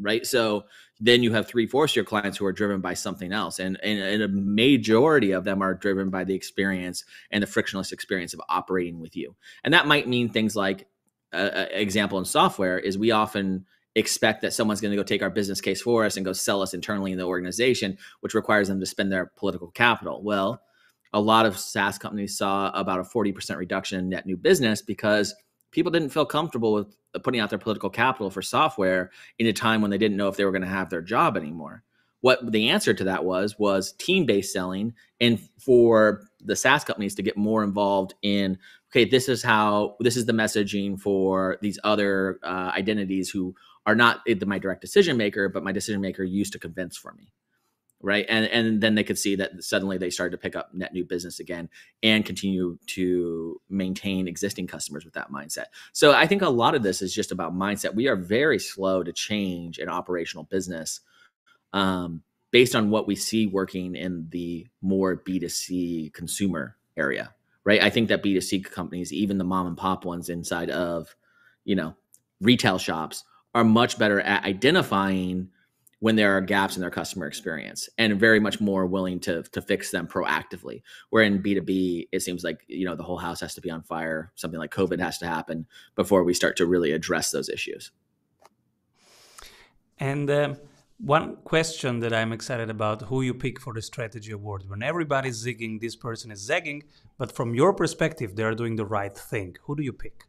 right? 0.00 0.26
So 0.26 0.64
then 1.00 1.22
you 1.22 1.32
have 1.32 1.46
three 1.46 1.66
fourths 1.66 1.92
of 1.92 1.96
your 1.96 2.04
clients 2.04 2.38
who 2.38 2.46
are 2.46 2.52
driven 2.52 2.80
by 2.80 2.94
something 2.94 3.32
else, 3.32 3.58
and, 3.58 3.78
and, 3.82 3.98
and 4.00 4.22
a 4.22 4.28
majority 4.28 5.32
of 5.32 5.44
them 5.44 5.62
are 5.62 5.74
driven 5.74 6.10
by 6.10 6.24
the 6.24 6.34
experience 6.34 7.04
and 7.30 7.42
the 7.42 7.46
frictionless 7.46 7.92
experience 7.92 8.34
of 8.34 8.40
operating 8.48 9.00
with 9.00 9.16
you. 9.16 9.34
And 9.64 9.74
that 9.74 9.86
might 9.86 10.08
mean 10.08 10.28
things 10.28 10.56
like, 10.56 10.86
example 11.32 12.18
in 12.18 12.24
software 12.24 12.78
is 12.78 12.98
we 12.98 13.10
often 13.10 13.66
expect 13.94 14.42
that 14.42 14.54
someone's 14.54 14.80
going 14.80 14.90
to 14.90 14.96
go 14.96 15.02
take 15.02 15.22
our 15.22 15.30
business 15.30 15.60
case 15.60 15.82
for 15.82 16.04
us 16.04 16.16
and 16.16 16.24
go 16.24 16.32
sell 16.32 16.62
us 16.62 16.74
internally 16.74 17.12
in 17.12 17.18
the 17.18 17.24
organization, 17.24 17.98
which 18.20 18.34
requires 18.34 18.68
them 18.68 18.80
to 18.80 18.86
spend 18.86 19.12
their 19.12 19.26
political 19.36 19.68
capital. 19.68 20.22
Well, 20.22 20.62
a 21.12 21.20
lot 21.20 21.44
of 21.44 21.58
SaaS 21.58 21.98
companies 21.98 22.36
saw 22.36 22.70
about 22.70 23.00
a 23.00 23.02
40% 23.02 23.56
reduction 23.56 23.98
in 23.98 24.08
net 24.08 24.24
new 24.24 24.36
business 24.36 24.80
because 24.80 25.34
people 25.70 25.92
didn't 25.92 26.08
feel 26.08 26.24
comfortable 26.24 26.72
with 26.72 26.96
putting 27.22 27.40
out 27.40 27.50
their 27.50 27.58
political 27.58 27.90
capital 27.90 28.30
for 28.30 28.40
software 28.40 29.10
in 29.38 29.46
a 29.46 29.52
time 29.52 29.82
when 29.82 29.90
they 29.90 29.98
didn't 29.98 30.16
know 30.16 30.28
if 30.28 30.36
they 30.36 30.44
were 30.44 30.52
going 30.52 30.62
to 30.62 30.68
have 30.68 30.88
their 30.88 31.02
job 31.02 31.36
anymore. 31.36 31.82
What 32.22 32.52
the 32.52 32.70
answer 32.70 32.94
to 32.94 33.04
that 33.04 33.24
was 33.24 33.58
was 33.58 33.92
team-based 33.94 34.52
selling 34.52 34.94
and 35.20 35.40
for 35.58 36.22
the 36.40 36.56
SaaS 36.56 36.84
companies 36.84 37.16
to 37.16 37.22
get 37.22 37.36
more 37.36 37.64
involved 37.64 38.14
in 38.22 38.58
okay, 38.92 39.04
this 39.04 39.28
is 39.28 39.42
how 39.42 39.96
this 40.00 40.16
is 40.16 40.26
the 40.26 40.32
messaging 40.32 41.00
for 41.00 41.58
these 41.62 41.78
other 41.82 42.38
uh, 42.42 42.72
identities 42.76 43.30
who 43.30 43.54
are 43.86 43.94
not 43.94 44.20
my 44.46 44.58
direct 44.58 44.80
decision 44.80 45.16
maker, 45.16 45.48
but 45.48 45.64
my 45.64 45.72
decision 45.72 46.00
maker 46.00 46.22
used 46.22 46.52
to 46.52 46.58
convince 46.58 46.96
for 46.96 47.12
me 47.12 47.32
right? 48.02 48.26
And 48.28 48.46
and 48.46 48.80
then 48.80 48.96
they 48.96 49.04
could 49.04 49.18
see 49.18 49.36
that 49.36 49.62
suddenly 49.62 49.96
they 49.96 50.10
started 50.10 50.32
to 50.32 50.42
pick 50.42 50.56
up 50.56 50.74
net 50.74 50.92
new 50.92 51.04
business 51.04 51.40
again 51.40 51.68
and 52.02 52.26
continue 52.26 52.76
to 52.88 53.60
maintain 53.70 54.28
existing 54.28 54.66
customers 54.66 55.04
with 55.04 55.14
that 55.14 55.30
mindset. 55.30 55.66
So 55.92 56.12
i 56.12 56.26
think 56.26 56.42
a 56.42 56.48
lot 56.48 56.74
of 56.74 56.82
this 56.82 57.00
is 57.00 57.14
just 57.14 57.32
about 57.32 57.54
mindset. 57.54 57.94
We 57.94 58.08
are 58.08 58.16
very 58.16 58.58
slow 58.58 59.02
to 59.02 59.12
change 59.12 59.78
an 59.78 59.88
operational 59.88 60.44
business 60.44 61.00
um, 61.72 62.22
based 62.50 62.74
on 62.74 62.90
what 62.90 63.06
we 63.06 63.14
see 63.14 63.46
working 63.46 63.94
in 63.94 64.26
the 64.30 64.66
more 64.82 65.16
b2c 65.16 66.12
consumer 66.12 66.76
area 66.96 67.32
right? 67.64 67.82
I 67.82 67.90
think 67.90 68.08
that 68.08 68.22
b2c 68.22 68.64
companies 68.70 69.12
even 69.12 69.38
the 69.38 69.44
mom 69.44 69.66
and 69.66 69.76
pop 69.76 70.04
ones 70.04 70.28
inside 70.28 70.70
of 70.70 71.14
you 71.64 71.76
know 71.76 71.94
retail 72.40 72.78
shops 72.78 73.24
are 73.54 73.64
much 73.64 73.98
better 73.98 74.20
at 74.20 74.44
identifying 74.44 75.48
when 76.00 76.16
there 76.16 76.36
are 76.36 76.40
gaps 76.40 76.76
in 76.76 76.80
their 76.80 76.90
customer 76.90 77.26
experience 77.26 77.88
and 77.96 78.18
very 78.18 78.40
much 78.40 78.60
more 78.60 78.86
willing 78.86 79.20
to 79.20 79.42
to 79.44 79.62
fix 79.62 79.92
them 79.92 80.06
proactively. 80.06 80.82
Where 81.10 81.22
in 81.22 81.42
b2b 81.42 82.08
it 82.10 82.20
seems 82.20 82.42
like 82.42 82.64
you 82.66 82.84
know 82.84 82.96
the 82.96 83.04
whole 83.04 83.18
house 83.18 83.40
has 83.40 83.54
to 83.54 83.60
be 83.60 83.70
on 83.70 83.82
fire 83.82 84.32
something 84.34 84.58
like 84.58 84.72
covid 84.72 84.98
has 85.00 85.18
to 85.18 85.26
happen 85.26 85.66
before 85.94 86.24
we 86.24 86.34
start 86.34 86.56
to 86.56 86.66
really 86.66 86.92
address 86.92 87.30
those 87.30 87.48
issues. 87.48 87.92
And 89.98 90.28
um, 90.30 90.56
one 90.98 91.36
question 91.44 92.00
that 92.00 92.12
i'm 92.12 92.32
excited 92.32 92.70
about 92.70 93.02
who 93.02 93.22
you 93.22 93.34
pick 93.34 93.60
for 93.60 93.72
the 93.72 93.82
strategy 93.82 94.32
award. 94.32 94.62
When 94.68 94.82
everybody's 94.82 95.44
zigging 95.44 95.80
this 95.80 95.96
person 95.96 96.30
is 96.30 96.40
zagging 96.40 96.84
but 97.18 97.32
from 97.32 97.54
your 97.54 97.74
perspective 97.74 98.36
they're 98.36 98.54
doing 98.54 98.76
the 98.76 98.84
right 98.84 99.16
thing. 99.16 99.56
Who 99.64 99.76
do 99.76 99.82
you 99.82 99.92
pick? 99.92 100.24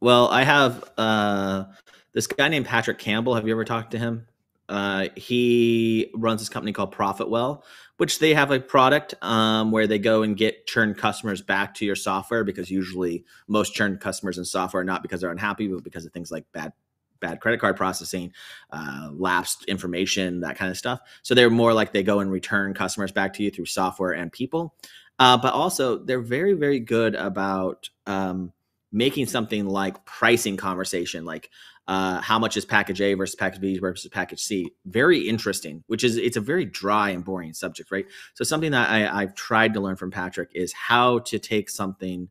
Well 0.00 0.28
i 0.28 0.44
have 0.44 0.90
uh, 0.98 1.64
this 2.12 2.26
guy 2.26 2.48
named 2.48 2.66
patrick 2.66 2.98
campbell. 2.98 3.34
Have 3.34 3.46
you 3.46 3.52
ever 3.52 3.64
talked 3.64 3.92
to 3.92 3.98
him? 3.98 4.26
Uh, 4.68 5.08
he 5.16 6.10
runs 6.14 6.40
this 6.40 6.50
company 6.50 6.72
called 6.72 6.94
Profitwell, 6.94 7.62
which 7.96 8.18
they 8.18 8.34
have 8.34 8.50
a 8.50 8.60
product 8.60 9.14
um, 9.22 9.70
where 9.70 9.86
they 9.86 9.98
go 9.98 10.22
and 10.22 10.36
get 10.36 10.66
churned 10.66 10.98
customers 10.98 11.40
back 11.40 11.72
to 11.74 11.86
your 11.86 11.96
software 11.96 12.44
because 12.44 12.70
usually 12.70 13.24
most 13.46 13.74
churned 13.74 14.00
customers 14.00 14.36
in 14.36 14.44
software 14.44 14.82
are 14.82 14.84
not 14.84 15.00
because 15.00 15.22
they're 15.22 15.30
unhappy, 15.30 15.68
but 15.68 15.84
because 15.84 16.04
of 16.04 16.12
things 16.12 16.30
like 16.30 16.44
bad 16.52 16.72
bad 17.20 17.40
credit 17.40 17.60
card 17.60 17.76
processing, 17.76 18.32
uh, 18.70 19.10
lapsed 19.12 19.64
information, 19.64 20.40
that 20.40 20.56
kind 20.56 20.70
of 20.70 20.76
stuff. 20.76 21.00
So 21.22 21.34
they're 21.34 21.50
more 21.50 21.72
like 21.72 21.92
they 21.92 22.02
go 22.02 22.20
and 22.20 22.30
return 22.30 22.74
customers 22.74 23.12
back 23.12 23.32
to 23.34 23.42
you 23.42 23.50
through 23.50 23.66
software 23.66 24.12
and 24.12 24.32
people. 24.32 24.74
Uh, 25.18 25.36
but 25.36 25.52
also, 25.52 25.98
they're 25.98 26.20
very, 26.20 26.52
very 26.52 26.78
good 26.78 27.14
about 27.16 27.90
um, 28.06 28.52
making 28.92 29.26
something 29.26 29.66
like 29.66 30.04
pricing 30.04 30.56
conversation, 30.56 31.24
like 31.24 31.50
uh, 31.88 32.20
how 32.20 32.38
much 32.38 32.56
is 32.56 32.64
package 32.64 33.00
A 33.00 33.14
versus 33.14 33.34
package 33.34 33.60
B 33.60 33.78
versus 33.78 34.10
package 34.10 34.40
C. 34.40 34.72
Very 34.86 35.18
interesting, 35.18 35.82
which 35.86 36.04
is 36.04 36.16
it's 36.16 36.36
a 36.36 36.40
very 36.40 36.64
dry 36.64 37.10
and 37.10 37.24
boring 37.24 37.52
subject, 37.52 37.90
right? 37.90 38.06
So 38.34 38.44
something 38.44 38.70
that 38.72 38.90
I, 38.90 39.22
I've 39.22 39.34
tried 39.34 39.74
to 39.74 39.80
learn 39.80 39.96
from 39.96 40.10
Patrick 40.10 40.50
is 40.54 40.72
how 40.72 41.20
to 41.20 41.38
take 41.38 41.68
something 41.70 42.28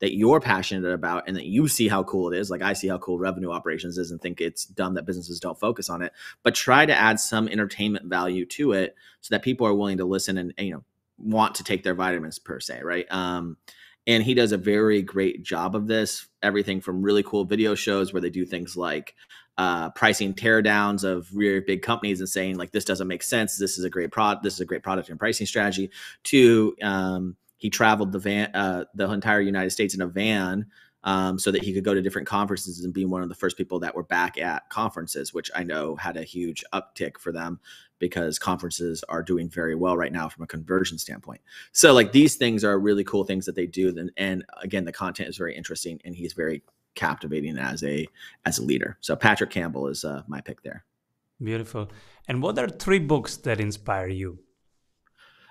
that 0.00 0.16
you're 0.16 0.40
passionate 0.40 0.90
about 0.90 1.24
and 1.26 1.36
that 1.36 1.46
you 1.46 1.68
see 1.68 1.88
how 1.88 2.02
cool 2.02 2.32
it 2.32 2.38
is. 2.38 2.50
Like 2.50 2.62
I 2.62 2.72
see 2.72 2.88
how 2.88 2.98
cool 2.98 3.18
revenue 3.18 3.50
operations 3.50 3.98
is 3.98 4.10
and 4.10 4.20
think 4.20 4.40
it's 4.40 4.64
dumb 4.64 4.94
that 4.94 5.06
businesses 5.06 5.40
don't 5.40 5.58
focus 5.58 5.88
on 5.88 6.02
it, 6.02 6.12
but 6.42 6.54
try 6.54 6.86
to 6.86 6.94
add 6.94 7.20
some 7.20 7.48
entertainment 7.48 8.06
value 8.06 8.46
to 8.46 8.72
it 8.72 8.94
so 9.20 9.34
that 9.34 9.42
people 9.42 9.66
are 9.66 9.74
willing 9.74 9.98
to 9.98 10.04
listen 10.04 10.38
and, 10.38 10.54
and 10.58 10.66
you 10.66 10.74
know 10.74 10.84
want 11.18 11.54
to 11.56 11.64
take 11.64 11.82
their 11.82 11.94
vitamins 11.94 12.38
per 12.38 12.60
se, 12.60 12.80
right? 12.82 13.10
Um, 13.12 13.58
and 14.06 14.22
he 14.22 14.34
does 14.34 14.52
a 14.52 14.56
very 14.56 15.02
great 15.02 15.42
job 15.42 15.76
of 15.76 15.86
this 15.86 16.26
everything 16.42 16.80
from 16.80 17.02
really 17.02 17.22
cool 17.22 17.44
video 17.44 17.74
shows 17.74 18.12
where 18.12 18.22
they 18.22 18.30
do 18.30 18.46
things 18.46 18.76
like 18.76 19.14
uh, 19.58 19.90
pricing 19.90 20.32
teardowns 20.32 21.04
of 21.04 21.28
really 21.34 21.60
big 21.60 21.82
companies 21.82 22.20
and 22.20 22.28
saying 22.28 22.56
like 22.56 22.72
this 22.72 22.84
doesn't 22.84 23.08
make 23.08 23.22
sense 23.22 23.58
this 23.58 23.76
is 23.78 23.84
a 23.84 23.90
great 23.90 24.10
product 24.10 24.42
this 24.42 24.54
is 24.54 24.60
a 24.60 24.64
great 24.64 24.82
product 24.82 25.10
and 25.10 25.18
pricing 25.18 25.46
strategy 25.46 25.90
to 26.22 26.74
um, 26.82 27.36
he 27.60 27.70
traveled 27.70 28.10
the 28.10 28.18
van 28.18 28.50
uh, 28.54 28.84
the 28.94 29.08
entire 29.08 29.40
united 29.40 29.70
states 29.70 29.94
in 29.94 30.02
a 30.02 30.08
van 30.08 30.66
um, 31.04 31.38
so 31.38 31.50
that 31.50 31.62
he 31.62 31.72
could 31.72 31.84
go 31.84 31.94
to 31.94 32.02
different 32.02 32.28
conferences 32.28 32.84
and 32.84 32.92
be 32.92 33.04
one 33.04 33.22
of 33.22 33.28
the 33.28 33.34
first 33.34 33.56
people 33.56 33.78
that 33.80 33.94
were 33.94 34.02
back 34.02 34.38
at 34.38 34.68
conferences, 34.68 35.32
which 35.32 35.50
I 35.54 35.62
know 35.64 35.96
had 35.96 36.16
a 36.16 36.24
huge 36.24 36.62
uptick 36.72 37.18
for 37.18 37.32
them 37.32 37.60
because 37.98 38.38
conferences 38.38 39.02
are 39.08 39.22
doing 39.22 39.48
very 39.48 39.74
well 39.74 39.96
right 39.96 40.12
now 40.12 40.28
from 40.28 40.42
a 40.42 40.46
conversion 40.46 40.98
standpoint. 40.98 41.40
So 41.72 41.92
like 41.92 42.12
these 42.12 42.36
things 42.36 42.64
are 42.64 42.78
really 42.78 43.04
cool 43.04 43.24
things 43.24 43.46
that 43.46 43.54
they 43.54 43.66
do. 43.66 43.88
And, 43.88 44.10
and 44.16 44.44
again, 44.62 44.84
the 44.84 44.92
content 44.92 45.28
is 45.28 45.36
very 45.36 45.54
interesting 45.54 46.00
and 46.04 46.14
he's 46.14 46.32
very 46.32 46.62
captivating 46.94 47.56
as 47.56 47.84
a 47.84 48.06
as 48.44 48.58
a 48.58 48.64
leader. 48.64 48.98
So 49.00 49.14
Patrick 49.16 49.50
Campbell 49.50 49.86
is 49.86 50.04
uh, 50.04 50.22
my 50.26 50.40
pick 50.40 50.62
there. 50.62 50.84
Beautiful. 51.42 51.90
And 52.26 52.42
what 52.42 52.58
are 52.58 52.68
three 52.68 52.98
books 52.98 53.36
that 53.38 53.60
inspire 53.60 54.08
you? 54.08 54.40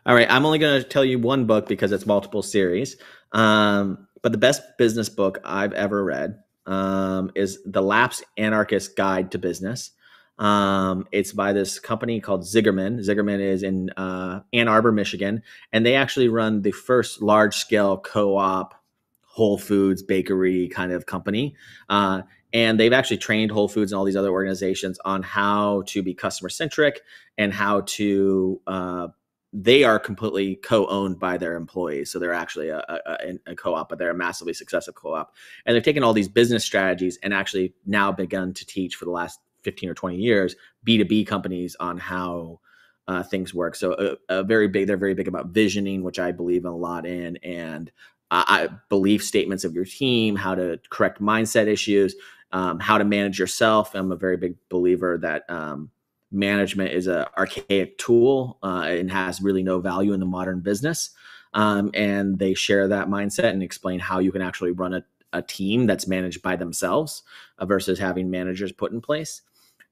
All 0.06 0.16
right, 0.16 0.30
I'm 0.30 0.46
only 0.46 0.60
going 0.60 0.82
to 0.82 0.88
tell 0.88 1.04
you 1.04 1.20
one 1.20 1.46
book 1.46 1.68
because 1.68 1.92
it's 1.92 2.06
multiple 2.06 2.42
series. 2.42 2.98
Um, 3.32 4.08
but 4.22 4.32
the 4.32 4.38
best 4.38 4.62
business 4.78 5.10
book 5.10 5.40
I've 5.44 5.74
ever 5.74 6.04
read 6.04 6.40
um, 6.66 7.32
is 7.36 7.60
The 7.66 7.82
Lapsed 7.82 8.24
Anarchist 8.38 8.96
Guide 8.96 9.32
to 9.32 9.38
Business. 9.38 9.92
Um, 10.38 11.06
it's 11.12 11.34
by 11.34 11.52
this 11.52 11.80
company 11.80 12.22
called 12.22 12.44
Zingerman. 12.44 13.00
Zingerman 13.00 13.42
is 13.42 13.62
in 13.62 13.90
uh, 13.92 14.42
Ann 14.54 14.70
Arbor, 14.70 14.94
Michigan, 14.94 15.44
and 15.74 15.86
they 15.86 15.96
actually 15.96 16.30
run 16.30 16.62
the 16.62 16.72
first 16.72 17.22
large 17.22 17.56
scale 17.58 17.98
co 17.98 18.38
op 18.38 18.76
Whole 19.22 19.58
Foods 19.58 20.02
bakery 20.02 20.70
kind 20.70 20.94
of 20.94 21.06
company. 21.06 21.56
Uh, 21.90 22.22
and 22.54 22.80
they've 22.80 22.94
actually 22.94 23.18
trained 23.18 23.52
Whole 23.52 23.68
Foods 23.68 23.92
and 23.92 24.00
all 24.00 24.06
these 24.06 24.16
other 24.16 24.32
organizations 24.32 24.98
on 25.04 25.24
how 25.24 25.84
to 25.88 26.02
be 26.02 26.14
customer 26.14 26.50
centric 26.50 27.02
and 27.38 27.54
how 27.54 27.82
to 27.82 28.62
uh, 28.66 29.08
they 29.52 29.84
are 29.84 29.98
completely 29.98 30.56
co-owned 30.56 31.20
by 31.20 31.38
their 31.38 31.56
employees 31.56 32.12
so 32.12 32.20
they're 32.20 32.34
actually 32.34 32.70
a, 32.70 32.80
a, 32.88 33.34
a, 33.48 33.56
co-op 33.56 33.90
but 33.90 33.98
they're 33.98 34.12
a 34.12 34.16
massively 34.16 34.54
successful 34.54 34.94
co-op. 34.94 35.34
And 35.66 35.76
they've 35.76 35.84
taken 35.84 36.04
all 36.04 36.14
these 36.14 36.28
business 36.28 36.64
strategies 36.64 37.18
and 37.24 37.34
actually 37.34 37.74
now 37.86 38.12
begun 38.12 38.54
to 38.54 38.66
teach 38.66 38.96
for 38.96 39.06
the 39.06 39.12
last 39.12 39.40
15 39.64 39.90
or 39.90 39.94
20 39.94 40.18
years 40.18 40.56
b2b 40.88 41.26
companies 41.28 41.76
on 41.80 41.98
how 41.98 42.60
uh, 43.08 43.24
things 43.24 43.56
work. 43.56 43.76
So 43.76 43.94
a, 43.94 44.12
uh, 44.12 44.16
a, 44.42 44.44
very 44.44 44.68
big 44.68 44.86
they're 44.86 44.98
very 44.98 45.16
big 45.16 45.28
about 45.28 45.48
visioning 45.48 46.04
which 46.04 46.20
i 46.20 46.32
believe 46.32 46.66
a 46.66 46.72
lot 46.72 47.06
in 47.06 47.38
and 47.38 47.92
I, 48.32 48.70
belief 48.90 49.24
statements 49.24 49.64
of 49.64 49.74
your 49.74 49.86
team 49.86 50.36
how 50.36 50.54
to 50.54 50.80
correct 50.92 51.20
mindset 51.20 51.66
issues 51.66 52.16
um, 52.52 52.80
how 52.80 52.98
to 52.98 53.06
manage 53.06 53.40
yourself. 53.40 53.94
I'm 53.94 54.12
a 54.12 54.16
very 54.16 54.38
big 54.38 54.56
believer 54.70 55.18
that 55.20 55.50
um, 55.50 55.92
management 56.32 56.92
is 56.92 57.08
a 57.08 57.30
archaic 57.38 57.98
tool 57.98 58.58
uh, 58.64 58.86
and 58.88 59.12
has 59.12 59.42
really 59.42 59.64
no 59.64 59.80
value 59.80 60.14
in 60.14 60.20
the 60.20 60.26
modern 60.26 60.60
business. 60.60 61.12
Um, 61.54 61.90
and 61.94 62.38
they 62.38 62.54
share 62.54 62.88
that 62.88 63.08
mindset 63.08 63.50
and 63.50 63.64
explain 63.64 64.00
how 64.00 64.20
you 64.20 64.32
can 64.32 64.42
actually 64.42 64.72
run 64.72 64.94
a, 64.94 65.04
a 65.34 65.42
team 65.42 65.88
that's 65.88 66.08
managed 66.08 66.42
by 66.42 66.56
themselves 66.56 67.24
uh, 67.58 67.66
versus 67.66 67.98
having 67.98 68.30
managers 68.30 68.72
put 68.72 68.92
in 68.92 69.02
place. 69.02 69.42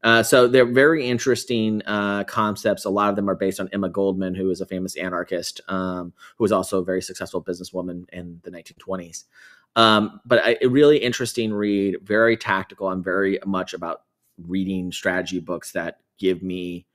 Uh, 0.04 0.22
so 0.22 0.48
they're 0.48 0.72
very 0.72 1.08
interesting 1.08 1.82
uh, 1.88 2.24
concepts. 2.26 2.86
A 2.86 2.90
lot 2.90 3.10
of 3.10 3.16
them 3.16 3.28
are 3.28 3.36
based 3.36 3.60
on 3.60 3.68
Emma 3.74 3.90
Goldman, 3.90 4.36
who 4.36 4.52
is 4.52 4.62
a 4.62 4.66
famous 4.66 4.96
anarchist, 4.96 5.60
um, 5.68 6.14
who 6.38 6.44
was 6.44 6.52
also 6.52 6.80
a 6.80 6.84
very 6.84 7.02
successful 7.02 7.44
businesswoman 7.44 8.08
in 8.14 8.40
the 8.44 8.52
1920s. 8.52 9.24
Um, 9.76 10.22
but 10.26 10.58
a 10.62 10.68
really 10.68 10.98
interesting 10.98 11.52
read, 11.52 11.98
very 12.04 12.38
tactical. 12.38 12.90
I'm 12.90 13.04
very 13.04 13.40
much 13.46 13.74
about 13.74 14.04
reading 14.48 14.92
strategy 14.92 15.40
books 15.40 15.72
that 15.72 16.00
give 16.18 16.42
me 16.42 16.86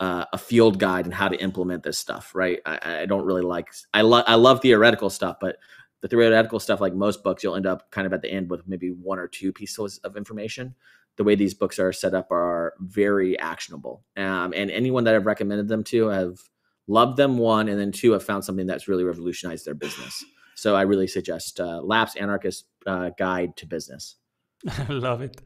uh, 0.00 0.24
a 0.32 0.38
field 0.38 0.78
guide 0.78 1.04
and 1.04 1.14
how 1.14 1.28
to 1.28 1.36
implement 1.40 1.82
this 1.82 1.98
stuff. 1.98 2.34
Right? 2.34 2.60
I, 2.66 3.02
I 3.02 3.06
don't 3.06 3.24
really 3.24 3.42
like. 3.42 3.68
I 3.94 4.02
love. 4.02 4.24
I 4.26 4.34
love 4.34 4.60
theoretical 4.60 5.10
stuff, 5.10 5.36
but 5.40 5.56
the 6.02 6.08
theoretical 6.08 6.60
stuff, 6.60 6.80
like 6.80 6.94
most 6.94 7.22
books, 7.22 7.42
you'll 7.42 7.56
end 7.56 7.66
up 7.66 7.90
kind 7.90 8.06
of 8.06 8.12
at 8.12 8.22
the 8.22 8.30
end 8.30 8.50
with 8.50 8.66
maybe 8.66 8.90
one 8.90 9.18
or 9.18 9.28
two 9.28 9.52
pieces 9.52 9.98
of 10.04 10.16
information. 10.16 10.74
The 11.16 11.24
way 11.24 11.34
these 11.34 11.54
books 11.54 11.78
are 11.78 11.92
set 11.92 12.12
up 12.12 12.30
are 12.30 12.74
very 12.78 13.38
actionable, 13.38 14.04
um, 14.16 14.52
and 14.54 14.70
anyone 14.70 15.04
that 15.04 15.14
I've 15.14 15.26
recommended 15.26 15.68
them 15.68 15.82
to 15.84 16.08
have 16.08 16.38
loved 16.86 17.16
them. 17.16 17.38
One, 17.38 17.68
and 17.68 17.80
then 17.80 17.92
two, 17.92 18.12
have 18.12 18.22
found 18.22 18.44
something 18.44 18.66
that's 18.66 18.88
really 18.88 19.04
revolutionized 19.04 19.64
their 19.64 19.74
business. 19.74 20.22
So 20.56 20.74
I 20.74 20.82
really 20.82 21.06
suggest 21.06 21.60
uh, 21.60 21.80
Lapsed 21.82 22.16
Anarchist 22.16 22.66
uh, 22.86 23.10
Guide 23.18 23.56
to 23.58 23.66
Business. 23.66 24.16
I 24.68 24.92
love 24.92 25.20
it. 25.20 25.40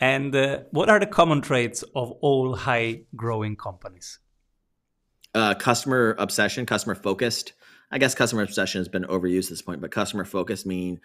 And 0.00 0.34
uh, 0.34 0.60
what 0.70 0.88
are 0.88 1.00
the 1.00 1.06
common 1.06 1.40
traits 1.40 1.82
of 1.94 2.12
all 2.20 2.54
high 2.54 3.02
growing 3.16 3.56
companies? 3.56 4.18
Uh, 5.34 5.54
customer 5.54 6.14
obsession, 6.18 6.66
customer 6.66 6.94
focused. 6.94 7.52
I 7.90 7.98
guess 7.98 8.14
customer 8.14 8.42
obsession 8.42 8.80
has 8.80 8.88
been 8.88 9.04
overused 9.04 9.44
at 9.44 9.50
this 9.50 9.62
point, 9.62 9.80
but 9.80 9.90
customer 9.90 10.24
focused 10.24 10.66
mean 10.66 11.00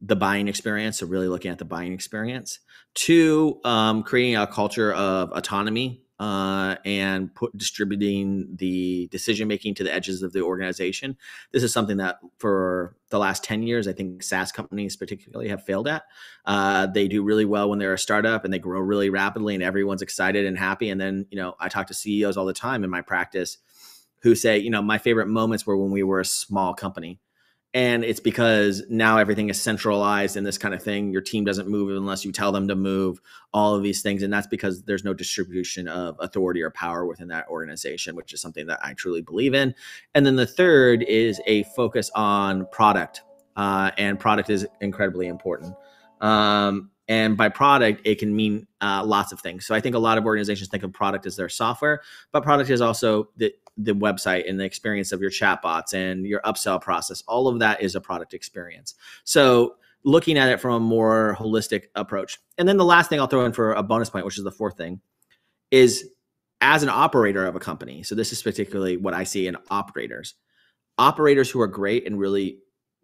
the 0.00 0.16
buying 0.16 0.46
experience. 0.48 0.98
So 0.98 1.06
really 1.06 1.28
looking 1.28 1.50
at 1.50 1.58
the 1.58 1.64
buying 1.64 1.92
experience. 1.92 2.60
Two, 2.94 3.60
um, 3.64 4.02
creating 4.02 4.36
a 4.36 4.46
culture 4.46 4.92
of 4.92 5.32
autonomy 5.32 6.02
uh, 6.18 6.76
and 6.84 7.32
put 7.34 7.56
distributing 7.56 8.48
the 8.56 9.08
decision 9.08 9.46
making 9.46 9.74
to 9.74 9.84
the 9.84 9.92
edges 9.92 10.22
of 10.22 10.32
the 10.32 10.42
organization. 10.42 11.16
This 11.52 11.62
is 11.62 11.72
something 11.72 11.98
that 11.98 12.18
for 12.38 12.96
the 13.10 13.18
last 13.18 13.44
10 13.44 13.62
years, 13.62 13.86
I 13.86 13.92
think 13.92 14.22
SaaS 14.22 14.50
companies 14.50 14.96
particularly 14.96 15.48
have 15.48 15.64
failed 15.64 15.86
at. 15.86 16.04
Uh, 16.44 16.86
they 16.86 17.08
do 17.08 17.22
really 17.22 17.44
well 17.44 17.70
when 17.70 17.78
they're 17.78 17.94
a 17.94 17.98
startup 17.98 18.44
and 18.44 18.52
they 18.52 18.58
grow 18.58 18.80
really 18.80 19.10
rapidly 19.10 19.54
and 19.54 19.62
everyone's 19.62 20.02
excited 20.02 20.44
and 20.44 20.58
happy. 20.58 20.90
And 20.90 21.00
then, 21.00 21.26
you 21.30 21.36
know, 21.36 21.54
I 21.60 21.68
talk 21.68 21.86
to 21.88 21.94
CEOs 21.94 22.36
all 22.36 22.46
the 22.46 22.52
time 22.52 22.84
in 22.84 22.90
my 22.90 23.00
practice 23.00 23.58
who 24.22 24.34
say, 24.34 24.58
you 24.58 24.70
know, 24.70 24.82
my 24.82 24.98
favorite 24.98 25.28
moments 25.28 25.66
were 25.66 25.76
when 25.76 25.92
we 25.92 26.02
were 26.02 26.20
a 26.20 26.24
small 26.24 26.74
company 26.74 27.20
and 27.74 28.02
it's 28.02 28.20
because 28.20 28.82
now 28.88 29.18
everything 29.18 29.50
is 29.50 29.60
centralized 29.60 30.36
and 30.36 30.46
this 30.46 30.56
kind 30.56 30.74
of 30.74 30.82
thing. 30.82 31.12
Your 31.12 31.20
team 31.20 31.44
doesn't 31.44 31.68
move 31.68 31.94
unless 31.94 32.24
you 32.24 32.32
tell 32.32 32.50
them 32.50 32.66
to 32.68 32.74
move 32.74 33.20
all 33.52 33.74
of 33.74 33.82
these 33.82 34.00
things. 34.00 34.22
And 34.22 34.32
that's 34.32 34.46
because 34.46 34.82
there's 34.84 35.04
no 35.04 35.12
distribution 35.12 35.86
of 35.86 36.16
authority 36.18 36.62
or 36.62 36.70
power 36.70 37.04
within 37.04 37.28
that 37.28 37.46
organization 37.48 38.16
which 38.16 38.32
is 38.32 38.40
something 38.40 38.66
that 38.66 38.78
i 38.82 38.94
truly 38.94 39.20
believe 39.20 39.54
in. 39.54 39.74
And 40.14 40.24
then 40.24 40.36
the 40.36 40.46
third 40.46 41.02
is 41.02 41.40
a 41.46 41.64
focus 41.64 42.10
on 42.14 42.66
product 42.72 43.22
uh, 43.56 43.90
and 43.98 44.18
product 44.18 44.50
is 44.50 44.66
incredibly 44.80 45.26
important. 45.26 45.74
Um, 46.20 46.90
and 47.08 47.36
by 47.36 47.48
product, 47.48 48.02
it 48.04 48.18
can 48.18 48.34
mean 48.34 48.66
uh, 48.80 49.02
lots 49.04 49.32
of 49.32 49.40
things. 49.40 49.66
So 49.66 49.74
I 49.74 49.80
think 49.80 49.96
a 49.96 49.98
lot 49.98 50.18
of 50.18 50.26
organizations 50.26 50.68
think 50.68 50.82
of 50.84 50.92
product 50.92 51.26
as 51.26 51.36
their 51.36 51.48
software, 51.48 52.02
but 52.32 52.42
product 52.42 52.70
is 52.70 52.80
also 52.80 53.30
the, 53.36 53.52
the 53.78 53.94
website 53.94 54.48
and 54.48 54.58
the 54.58 54.64
experience 54.64 55.12
of 55.12 55.20
your 55.20 55.30
chatbots 55.30 55.94
and 55.94 56.26
your 56.26 56.40
upsell 56.40 56.80
process. 56.80 57.22
All 57.28 57.48
of 57.48 57.60
that 57.60 57.80
is 57.80 57.94
a 57.94 58.00
product 58.00 58.34
experience. 58.34 58.94
So 59.24 59.76
looking 60.04 60.36
at 60.36 60.50
it 60.50 60.60
from 60.60 60.74
a 60.74 60.80
more 60.80 61.36
holistic 61.38 61.84
approach. 61.94 62.38
And 62.58 62.68
then 62.68 62.76
the 62.76 62.84
last 62.84 63.08
thing 63.08 63.20
I'll 63.20 63.28
throw 63.28 63.44
in 63.44 63.52
for 63.52 63.72
a 63.72 63.82
bonus 63.82 64.10
point, 64.10 64.24
which 64.24 64.38
is 64.38 64.44
the 64.44 64.50
fourth 64.50 64.76
thing, 64.76 65.00
is 65.70 66.10
as 66.60 66.82
an 66.82 66.88
operator 66.88 67.46
of 67.46 67.54
a 67.54 67.60
company. 67.60 68.02
So 68.02 68.14
this 68.14 68.32
is 68.32 68.42
particularly 68.42 68.96
what 68.96 69.14
I 69.14 69.24
see 69.24 69.46
in 69.46 69.56
operators. 69.70 70.34
Operators 70.98 71.48
who 71.48 71.60
are 71.60 71.68
great 71.68 72.06
and 72.06 72.18
really 72.18 72.58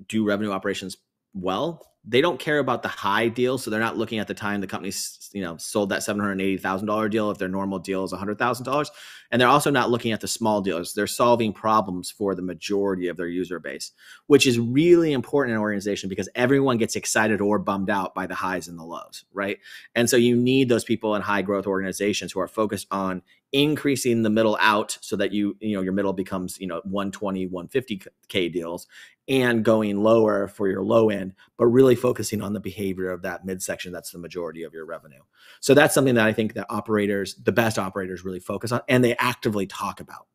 do 0.08 0.26
revenue 0.26 0.50
operations 0.50 0.96
well 1.34 1.94
they 2.06 2.20
don't 2.20 2.38
care 2.38 2.58
about 2.58 2.82
the 2.82 2.88
high 2.88 3.28
deal 3.28 3.56
so 3.56 3.70
they're 3.70 3.80
not 3.80 3.96
looking 3.96 4.18
at 4.18 4.28
the 4.28 4.34
time 4.34 4.60
the 4.60 4.66
company 4.66 4.92
you 5.32 5.42
know 5.42 5.56
sold 5.56 5.88
that 5.88 6.00
$780000 6.00 7.10
deal 7.10 7.30
if 7.30 7.38
their 7.38 7.48
normal 7.48 7.78
deal 7.78 8.04
is 8.04 8.12
$100000 8.12 8.90
and 9.30 9.40
they're 9.40 9.48
also 9.48 9.70
not 9.70 9.90
looking 9.90 10.12
at 10.12 10.20
the 10.20 10.28
small 10.28 10.60
deals. 10.60 10.92
They're 10.92 11.06
solving 11.06 11.52
problems 11.52 12.10
for 12.10 12.34
the 12.34 12.42
majority 12.42 13.08
of 13.08 13.16
their 13.16 13.26
user 13.26 13.58
base 13.58 13.92
which 14.26 14.46
is 14.46 14.58
really 14.58 15.12
important 15.12 15.52
in 15.52 15.56
an 15.56 15.62
organization 15.62 16.08
because 16.08 16.28
everyone 16.34 16.76
gets 16.76 16.96
excited 16.96 17.40
or 17.40 17.58
bummed 17.58 17.90
out 17.90 18.14
by 18.14 18.26
the 18.26 18.34
highs 18.34 18.68
and 18.68 18.78
the 18.78 18.84
lows 18.84 19.24
right? 19.32 19.58
And 19.94 20.08
so 20.08 20.16
you 20.16 20.36
need 20.36 20.68
those 20.68 20.84
people 20.84 21.14
in 21.14 21.22
high 21.22 21.42
growth 21.42 21.66
organizations 21.66 22.32
who 22.32 22.40
are 22.40 22.48
focused 22.48 22.86
on 22.90 23.22
increasing 23.54 24.22
the 24.22 24.30
middle 24.30 24.58
out 24.60 24.98
so 25.00 25.14
that 25.14 25.32
you 25.32 25.56
you 25.60 25.76
know 25.76 25.80
your 25.80 25.92
middle 25.92 26.12
becomes 26.12 26.58
you 26.58 26.66
know 26.66 26.80
120 26.84 27.48
150k 27.48 28.52
deals 28.52 28.88
and 29.28 29.64
going 29.64 30.02
lower 30.02 30.48
for 30.48 30.68
your 30.68 30.82
low 30.82 31.08
end 31.08 31.34
but 31.56 31.66
really 31.66 31.94
focusing 31.94 32.42
on 32.42 32.52
the 32.52 32.60
behavior 32.60 33.10
of 33.10 33.22
that 33.22 33.44
midsection 33.44 33.92
that's 33.92 34.10
the 34.10 34.18
majority 34.18 34.62
of 34.62 34.74
your 34.74 34.84
revenue. 34.84 35.22
So 35.60 35.74
that's 35.74 35.94
something 35.94 36.14
that 36.14 36.26
i 36.26 36.32
think 36.32 36.54
that 36.54 36.66
operators 36.68 37.34
the 37.36 37.52
best 37.52 37.78
operators 37.78 38.24
really 38.24 38.40
focus 38.40 38.72
on 38.72 38.82
and 38.88 39.04
they 39.04 39.16
actively 39.16 39.66
talk 39.66 40.00
about. 40.00 40.26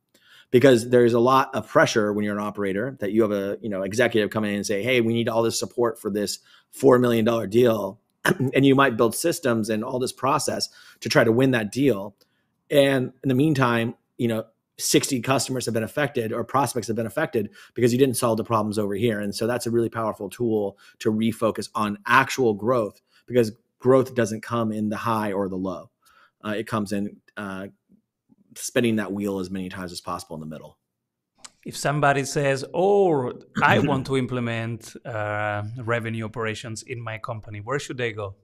Because 0.52 0.90
there's 0.90 1.14
a 1.14 1.20
lot 1.20 1.54
of 1.54 1.68
pressure 1.68 2.12
when 2.12 2.26
you're 2.26 2.36
an 2.36 2.44
operator 2.44 2.98
that 3.02 3.12
you 3.12 3.22
have 3.22 3.32
a 3.32 3.58
you 3.62 3.70
know 3.70 3.84
executive 3.84 4.32
come 4.32 4.44
in 4.44 4.56
and 4.56 4.66
say 4.66 4.82
hey 4.82 5.02
we 5.02 5.14
need 5.14 5.30
all 5.30 5.44
this 5.44 5.60
support 5.60 6.00
for 6.00 6.10
this 6.10 6.40
$4 6.76 7.00
million 7.00 7.50
deal 7.50 8.00
and 8.54 8.66
you 8.66 8.76
might 8.76 8.98
build 8.98 9.16
systems 9.16 9.70
and 9.70 9.84
all 9.84 10.00
this 10.00 10.12
process 10.12 10.70
to 11.02 11.10
try 11.10 11.24
to 11.24 11.32
win 11.32 11.52
that 11.52 11.72
deal. 11.72 12.16
And 12.70 13.14
in 13.24 13.30
the 13.30 13.36
meantime, 13.36 13.96
you 14.18 14.28
know, 14.28 14.46
60 14.80 15.22
customers 15.22 15.66
have 15.66 15.74
been 15.74 15.84
affected 15.84 16.32
or 16.32 16.44
prospects 16.44 16.88
have 16.88 16.96
been 16.96 17.06
affected 17.06 17.50
because 17.74 17.92
you 17.92 18.00
didn't 18.00 18.18
solve 18.18 18.38
the 18.38 18.44
problems 18.44 18.80
over 18.80 18.96
here. 18.96 19.20
And 19.20 19.36
so 19.36 19.46
that's 19.46 19.68
a 19.68 19.72
really 19.72 19.90
powerful 19.90 20.30
tool 20.30 20.78
to 21.00 21.12
refocus 21.12 21.70
on 21.76 22.00
actual 22.06 22.54
growth 22.54 23.02
because 23.26 23.52
growth 23.80 24.16
doesn't 24.16 24.42
come 24.42 24.72
in 24.72 24.90
the 24.90 24.98
high 24.98 25.32
or 25.32 25.50
the 25.50 25.58
low. 25.58 25.90
Uh, 26.44 26.56
it 26.58 26.68
comes 26.68 26.92
in 26.92 27.18
uh, 27.38 27.68
spinning 28.56 28.98
that 28.98 29.12
wheel 29.12 29.40
as 29.40 29.50
many 29.50 29.70
times 29.70 29.92
as 29.92 30.02
possible 30.02 30.36
in 30.36 30.40
the 30.40 30.46
middle. 30.46 30.78
if 31.66 31.76
somebody 31.76 32.24
says, 32.24 32.64
"Oh, 32.74 33.34
I 33.62 33.80
want 33.90 34.08
to 34.08 34.18
implement 34.18 34.96
uh, 35.06 35.64
revenue 35.78 36.26
operations 36.26 36.84
in 36.84 37.02
my 37.02 37.18
company," 37.18 37.60
where 37.60 37.80
should 37.80 37.98
they 37.98 38.14
go? 38.14 38.36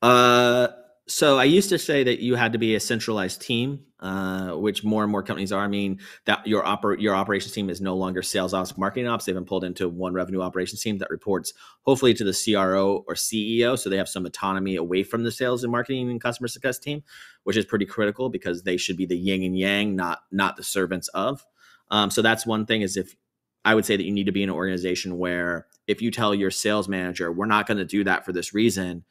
Uh, 0.00 0.68
so 1.10 1.38
I 1.38 1.44
used 1.44 1.68
to 1.70 1.78
say 1.78 2.04
that 2.04 2.20
you 2.20 2.36
had 2.36 2.52
to 2.52 2.58
be 2.58 2.76
a 2.76 2.80
centralized 2.80 3.42
team, 3.42 3.80
uh, 3.98 4.52
which 4.52 4.84
more 4.84 5.02
and 5.02 5.10
more 5.10 5.24
companies 5.24 5.50
are. 5.50 5.64
I 5.64 5.66
mean 5.66 5.98
that 6.24 6.46
your 6.46 6.62
oper- 6.62 7.00
your 7.00 7.16
operations 7.16 7.52
team 7.52 7.68
is 7.68 7.80
no 7.80 7.96
longer 7.96 8.22
sales 8.22 8.54
ops, 8.54 8.78
marketing 8.78 9.08
ops. 9.08 9.24
They've 9.24 9.34
been 9.34 9.44
pulled 9.44 9.64
into 9.64 9.88
one 9.88 10.14
revenue 10.14 10.40
operations 10.40 10.80
team 10.82 10.98
that 10.98 11.10
reports 11.10 11.52
hopefully 11.82 12.14
to 12.14 12.24
the 12.24 12.32
CRO 12.32 13.04
or 13.08 13.14
CEO, 13.14 13.76
so 13.76 13.90
they 13.90 13.96
have 13.96 14.08
some 14.08 14.24
autonomy 14.24 14.76
away 14.76 15.02
from 15.02 15.24
the 15.24 15.32
sales 15.32 15.64
and 15.64 15.72
marketing 15.72 16.08
and 16.10 16.20
customer 16.20 16.46
success 16.46 16.78
team, 16.78 17.02
which 17.42 17.56
is 17.56 17.64
pretty 17.64 17.86
critical 17.86 18.28
because 18.28 18.62
they 18.62 18.76
should 18.76 18.96
be 18.96 19.06
the 19.06 19.18
yin 19.18 19.42
and 19.42 19.58
yang, 19.58 19.96
not 19.96 20.20
not 20.30 20.56
the 20.56 20.62
servants 20.62 21.08
of. 21.08 21.44
Um, 21.90 22.10
so 22.10 22.22
that's 22.22 22.46
one 22.46 22.66
thing 22.66 22.82
is 22.82 22.96
if 22.96 23.16
I 23.64 23.74
would 23.74 23.84
say 23.84 23.96
that 23.96 24.04
you 24.04 24.12
need 24.12 24.26
to 24.26 24.32
be 24.32 24.42
in 24.42 24.48
an 24.48 24.54
organization 24.54 25.18
where 25.18 25.66
if 25.86 26.00
you 26.00 26.10
tell 26.10 26.34
your 26.34 26.50
sales 26.50 26.88
manager, 26.88 27.32
we're 27.32 27.46
not 27.46 27.66
going 27.66 27.78
to 27.78 27.84
do 27.84 28.04
that 28.04 28.24
for 28.24 28.32
this 28.32 28.54
reason, 28.54 29.04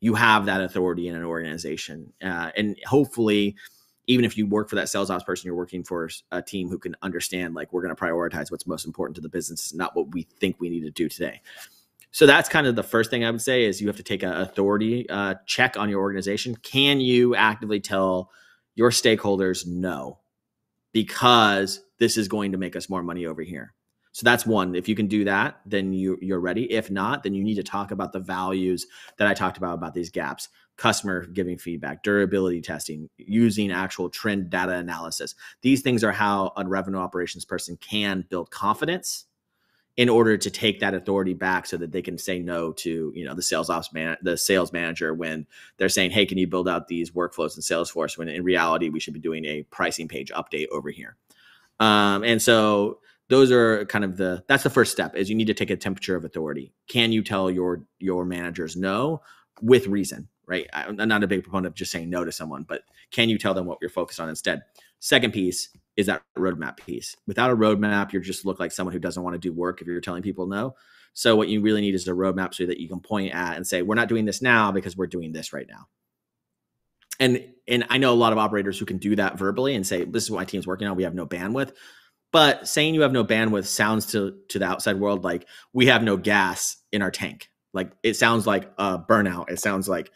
you 0.00 0.14
have 0.14 0.46
that 0.46 0.60
authority 0.60 1.08
in 1.08 1.14
an 1.14 1.24
organization. 1.24 2.12
Uh, 2.22 2.50
and 2.56 2.76
hopefully, 2.86 3.56
even 4.06 4.24
if 4.24 4.36
you 4.36 4.46
work 4.46 4.68
for 4.68 4.76
that 4.76 4.88
sales 4.88 5.10
ops 5.10 5.24
person, 5.24 5.46
you're 5.46 5.56
working 5.56 5.82
for 5.82 6.08
a 6.30 6.40
team 6.40 6.68
who 6.68 6.78
can 6.78 6.94
understand, 7.02 7.54
like, 7.54 7.72
we're 7.72 7.82
going 7.82 7.94
to 7.94 8.00
prioritize 8.00 8.50
what's 8.50 8.66
most 8.66 8.86
important 8.86 9.16
to 9.16 9.20
the 9.20 9.28
business, 9.28 9.74
not 9.74 9.96
what 9.96 10.12
we 10.12 10.22
think 10.22 10.56
we 10.60 10.70
need 10.70 10.82
to 10.82 10.90
do 10.90 11.08
today. 11.08 11.40
So 12.12 12.24
that's 12.24 12.48
kind 12.48 12.66
of 12.66 12.76
the 12.76 12.82
first 12.82 13.10
thing 13.10 13.24
I 13.24 13.30
would 13.30 13.42
say 13.42 13.64
is 13.64 13.80
you 13.80 13.88
have 13.88 13.96
to 13.96 14.02
take 14.02 14.22
an 14.22 14.32
authority 14.32 15.08
uh, 15.10 15.34
check 15.44 15.76
on 15.76 15.90
your 15.90 16.00
organization. 16.00 16.56
Can 16.56 17.00
you 17.00 17.34
actively 17.34 17.80
tell 17.80 18.30
your 18.74 18.90
stakeholders 18.90 19.66
no? 19.66 20.20
Because 20.92 21.82
this 21.98 22.16
is 22.16 22.28
going 22.28 22.52
to 22.52 22.58
make 22.58 22.76
us 22.76 22.88
more 22.88 23.02
money 23.02 23.26
over 23.26 23.42
here. 23.42 23.74
So 24.16 24.24
that's 24.24 24.46
one. 24.46 24.74
If 24.74 24.88
you 24.88 24.94
can 24.94 25.08
do 25.08 25.24
that, 25.24 25.60
then 25.66 25.92
you 25.92 26.18
you're 26.22 26.40
ready. 26.40 26.72
If 26.72 26.90
not, 26.90 27.22
then 27.22 27.34
you 27.34 27.44
need 27.44 27.56
to 27.56 27.62
talk 27.62 27.90
about 27.90 28.14
the 28.14 28.18
values 28.18 28.86
that 29.18 29.28
I 29.28 29.34
talked 29.34 29.58
about 29.58 29.74
about 29.74 29.92
these 29.92 30.08
gaps. 30.08 30.48
Customer 30.78 31.26
giving 31.26 31.58
feedback, 31.58 32.02
durability 32.02 32.62
testing, 32.62 33.10
using 33.18 33.70
actual 33.70 34.08
trend 34.08 34.48
data 34.48 34.72
analysis. 34.72 35.34
These 35.60 35.82
things 35.82 36.02
are 36.02 36.12
how 36.12 36.54
a 36.56 36.66
revenue 36.66 36.96
operations 36.96 37.44
person 37.44 37.76
can 37.76 38.24
build 38.30 38.50
confidence 38.50 39.26
in 39.98 40.08
order 40.08 40.38
to 40.38 40.50
take 40.50 40.80
that 40.80 40.94
authority 40.94 41.34
back 41.34 41.66
so 41.66 41.76
that 41.76 41.92
they 41.92 42.00
can 42.00 42.16
say 42.16 42.38
no 42.38 42.72
to 42.72 43.12
you 43.14 43.24
know 43.26 43.34
the 43.34 43.42
sales 43.42 43.68
ops 43.68 43.92
man 43.92 44.16
the 44.22 44.38
sales 44.38 44.72
manager 44.72 45.12
when 45.12 45.46
they're 45.76 45.90
saying 45.90 46.10
hey 46.10 46.24
can 46.24 46.38
you 46.38 46.46
build 46.46 46.68
out 46.68 46.88
these 46.88 47.10
workflows 47.10 47.54
in 47.54 47.62
salesforce 47.62 48.16
when 48.16 48.28
in 48.30 48.42
reality 48.42 48.88
we 48.88 49.00
should 49.00 49.14
be 49.14 49.20
doing 49.20 49.44
a 49.44 49.62
pricing 49.64 50.08
page 50.08 50.30
update 50.32 50.68
over 50.68 50.88
here 50.88 51.16
um, 51.80 52.24
and 52.24 52.40
so 52.40 52.98
those 53.28 53.50
are 53.50 53.84
kind 53.86 54.04
of 54.04 54.16
the 54.16 54.44
that's 54.48 54.62
the 54.62 54.70
first 54.70 54.92
step 54.92 55.16
is 55.16 55.28
you 55.28 55.36
need 55.36 55.46
to 55.46 55.54
take 55.54 55.70
a 55.70 55.76
temperature 55.76 56.16
of 56.16 56.24
authority. 56.24 56.72
Can 56.88 57.12
you 57.12 57.22
tell 57.22 57.50
your 57.50 57.84
your 57.98 58.24
managers 58.24 58.76
no? 58.76 59.22
With 59.62 59.86
reason 59.86 60.28
right? 60.48 60.68
I'm 60.72 60.96
not 60.96 61.24
a 61.24 61.26
big 61.26 61.42
proponent 61.42 61.66
of 61.66 61.74
just 61.74 61.90
saying 61.90 62.08
no 62.08 62.24
to 62.24 62.30
someone 62.30 62.64
but 62.68 62.82
can 63.10 63.28
you 63.28 63.38
tell 63.38 63.54
them 63.54 63.66
what 63.66 63.78
you're 63.80 63.90
focused 63.90 64.20
on 64.20 64.28
instead? 64.28 64.62
Second 65.00 65.32
piece 65.32 65.68
is 65.96 66.06
that 66.06 66.22
roadmap 66.38 66.76
piece. 66.76 67.16
Without 67.26 67.50
a 67.50 67.56
roadmap 67.56 68.12
you 68.12 68.20
just 68.20 68.44
look 68.44 68.60
like 68.60 68.70
someone 68.70 68.92
who 68.92 68.98
doesn't 68.98 69.22
want 69.22 69.34
to 69.34 69.40
do 69.40 69.52
work 69.52 69.80
if 69.80 69.86
you're 69.86 70.00
telling 70.00 70.22
people 70.22 70.46
no. 70.46 70.74
So 71.14 71.34
what 71.34 71.48
you 71.48 71.62
really 71.62 71.80
need 71.80 71.94
is 71.94 72.06
a 72.06 72.12
roadmap 72.12 72.54
so 72.54 72.66
that 72.66 72.78
you 72.78 72.88
can 72.88 73.00
point 73.00 73.34
at 73.34 73.56
and 73.56 73.66
say 73.66 73.82
we're 73.82 73.94
not 73.94 74.08
doing 74.08 74.24
this 74.24 74.42
now 74.42 74.70
because 74.70 74.96
we're 74.96 75.06
doing 75.06 75.32
this 75.32 75.52
right 75.52 75.66
now. 75.68 75.88
And 77.18 77.42
and 77.68 77.84
i 77.90 77.98
know 77.98 78.12
a 78.12 78.14
lot 78.14 78.32
of 78.32 78.38
operators 78.38 78.78
who 78.78 78.86
can 78.86 78.98
do 78.98 79.16
that 79.16 79.38
verbally 79.38 79.74
and 79.74 79.86
say 79.86 80.04
this 80.04 80.24
is 80.24 80.30
what 80.30 80.38
my 80.38 80.44
team's 80.44 80.66
working 80.66 80.86
on 80.86 80.96
we 80.96 81.02
have 81.02 81.14
no 81.14 81.26
bandwidth 81.26 81.72
but 82.32 82.68
saying 82.68 82.94
you 82.94 83.02
have 83.02 83.12
no 83.12 83.24
bandwidth 83.24 83.66
sounds 83.66 84.06
to 84.06 84.36
to 84.48 84.58
the 84.58 84.64
outside 84.64 84.98
world 84.98 85.24
like 85.24 85.46
we 85.72 85.86
have 85.86 86.02
no 86.02 86.16
gas 86.16 86.76
in 86.92 87.02
our 87.02 87.10
tank. 87.10 87.50
Like 87.72 87.92
it 88.02 88.14
sounds 88.14 88.46
like 88.46 88.70
a 88.78 88.98
burnout. 88.98 89.50
It 89.50 89.60
sounds 89.60 89.88
like 89.88 90.10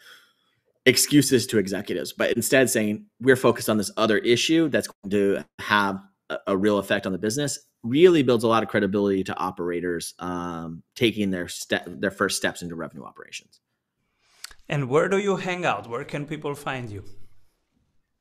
excuses 0.85 1.47
to 1.47 1.57
executives. 1.57 2.13
But 2.13 2.33
instead 2.33 2.69
saying 2.69 3.05
we're 3.19 3.35
focused 3.35 3.69
on 3.69 3.77
this 3.77 3.91
other 3.97 4.17
issue 4.17 4.69
that's 4.69 4.87
going 4.87 5.11
to 5.11 5.45
have 5.59 5.99
a, 6.29 6.37
a 6.47 6.57
real 6.57 6.79
effect 6.79 7.05
on 7.05 7.11
the 7.11 7.19
business 7.19 7.59
really 7.83 8.23
builds 8.23 8.43
a 8.43 8.47
lot 8.47 8.63
of 8.63 8.69
credibility 8.69 9.23
to 9.23 9.35
operators 9.37 10.13
um, 10.19 10.83
taking 10.95 11.31
their 11.31 11.47
step 11.47 11.85
their 11.87 12.11
first 12.11 12.37
steps 12.37 12.61
into 12.61 12.75
revenue 12.75 13.03
operations. 13.03 13.59
And 14.69 14.89
where 14.89 15.09
do 15.09 15.17
you 15.17 15.35
hang 15.35 15.65
out? 15.65 15.89
Where 15.89 16.03
can 16.03 16.25
people 16.25 16.55
find 16.55 16.89
you? 16.89 17.03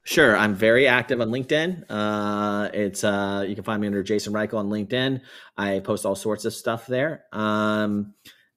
Sure, 0.02 0.34
I'm 0.34 0.54
very 0.54 0.86
active 0.86 1.20
on 1.20 1.28
LinkedIn. 1.28 1.84
Uh, 1.88 2.70
it's 2.72 3.04
uh, 3.04 3.44
you 3.46 3.54
can 3.54 3.64
find 3.64 3.80
me 3.80 3.86
under 3.86 4.02
Jason 4.02 4.32
Reichl 4.32 4.54
on 4.54 4.70
LinkedIn. 4.70 5.20
I 5.58 5.80
post 5.80 6.06
all 6.06 6.14
sorts 6.14 6.46
of 6.46 6.54
stuff 6.54 6.86
there, 6.86 7.24
um, 7.32 8.14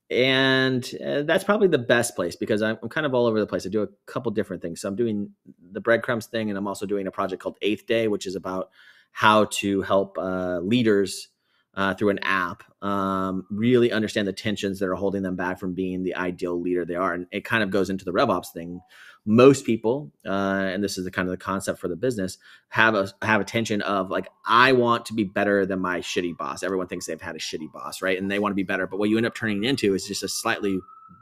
and 0.09 0.89
uh, 1.05 1.23
that's 1.23 1.43
probably 1.43 1.67
the 1.67 1.77
best 1.77 2.15
place 2.15 2.37
because 2.37 2.61
I'm, 2.61 2.77
I'm, 2.81 2.87
kind 2.87 3.05
of 3.05 3.13
all 3.13 3.25
over 3.25 3.41
the 3.41 3.47
place. 3.47 3.65
I 3.65 3.69
do 3.69 3.83
a 3.83 3.89
couple 4.05 4.31
different 4.31 4.61
things. 4.61 4.79
So 4.79 4.87
I'm 4.87 4.95
doing 4.95 5.31
the 5.71 5.81
breadcrumbs 5.81 6.27
thing, 6.27 6.49
and 6.49 6.57
I'm 6.57 6.67
also 6.67 6.85
doing 6.85 7.07
a 7.07 7.11
project 7.11 7.43
called 7.43 7.57
Eighth 7.61 7.87
Day, 7.87 8.07
which 8.07 8.25
is 8.25 8.35
about 8.35 8.69
how 9.11 9.45
to 9.45 9.81
help 9.81 10.17
uh, 10.17 10.59
leaders 10.59 11.27
uh, 11.75 11.93
through 11.93 12.09
an 12.09 12.19
app 12.19 12.63
um, 12.81 13.45
really 13.49 13.91
understand 13.91 14.27
the 14.27 14.33
tensions 14.33 14.79
that 14.79 14.87
are 14.87 14.95
holding 14.95 15.23
them 15.23 15.35
back 15.35 15.59
from 15.59 15.73
being 15.73 16.03
the 16.03 16.15
ideal 16.15 16.59
leader 16.59 16.85
they 16.85 16.95
are. 16.95 17.13
And 17.13 17.27
it 17.31 17.45
kind 17.45 17.63
of 17.63 17.71
goes 17.71 17.89
into 17.89 18.05
the 18.05 18.13
RevOps 18.13 18.51
thing. 18.53 18.79
Most 19.25 19.65
people, 19.65 20.11
uh, 20.25 20.29
and 20.29 20.83
this 20.83 20.97
is 20.97 21.05
the 21.05 21.11
kind 21.11 21.27
of 21.27 21.31
the 21.31 21.37
concept 21.37 21.79
for 21.79 21.87
the 21.87 21.95
business, 21.95 22.37
have 22.69 22.93
a 22.93 23.09
have 23.21 23.39
a 23.39 23.45
tension 23.45 23.81
of 23.81 24.09
like, 24.09 24.27
I 24.45 24.73
want 24.73 25.05
to 25.07 25.13
be 25.13 25.23
better 25.23 25.65
than 25.65 25.79
my 25.79 26.01
shitty 26.01 26.37
boss. 26.37 26.61
Everyone 26.61 26.87
thinks 26.87 27.05
they've 27.05 27.21
had 27.21 27.35
a 27.35 27.39
shitty 27.39 27.71
boss, 27.71 28.01
right? 28.01 28.17
And 28.17 28.29
they 28.29 28.39
want 28.39 28.51
to 28.51 28.55
be 28.55 28.63
better. 28.63 28.85
But 28.85 28.99
what 28.99 29.09
you 29.09 29.17
end 29.17 29.25
up 29.25 29.35
turning 29.35 29.63
into 29.63 29.93
is 29.93 30.05
just 30.05 30.23
a 30.23 30.27
slightly 30.27 30.79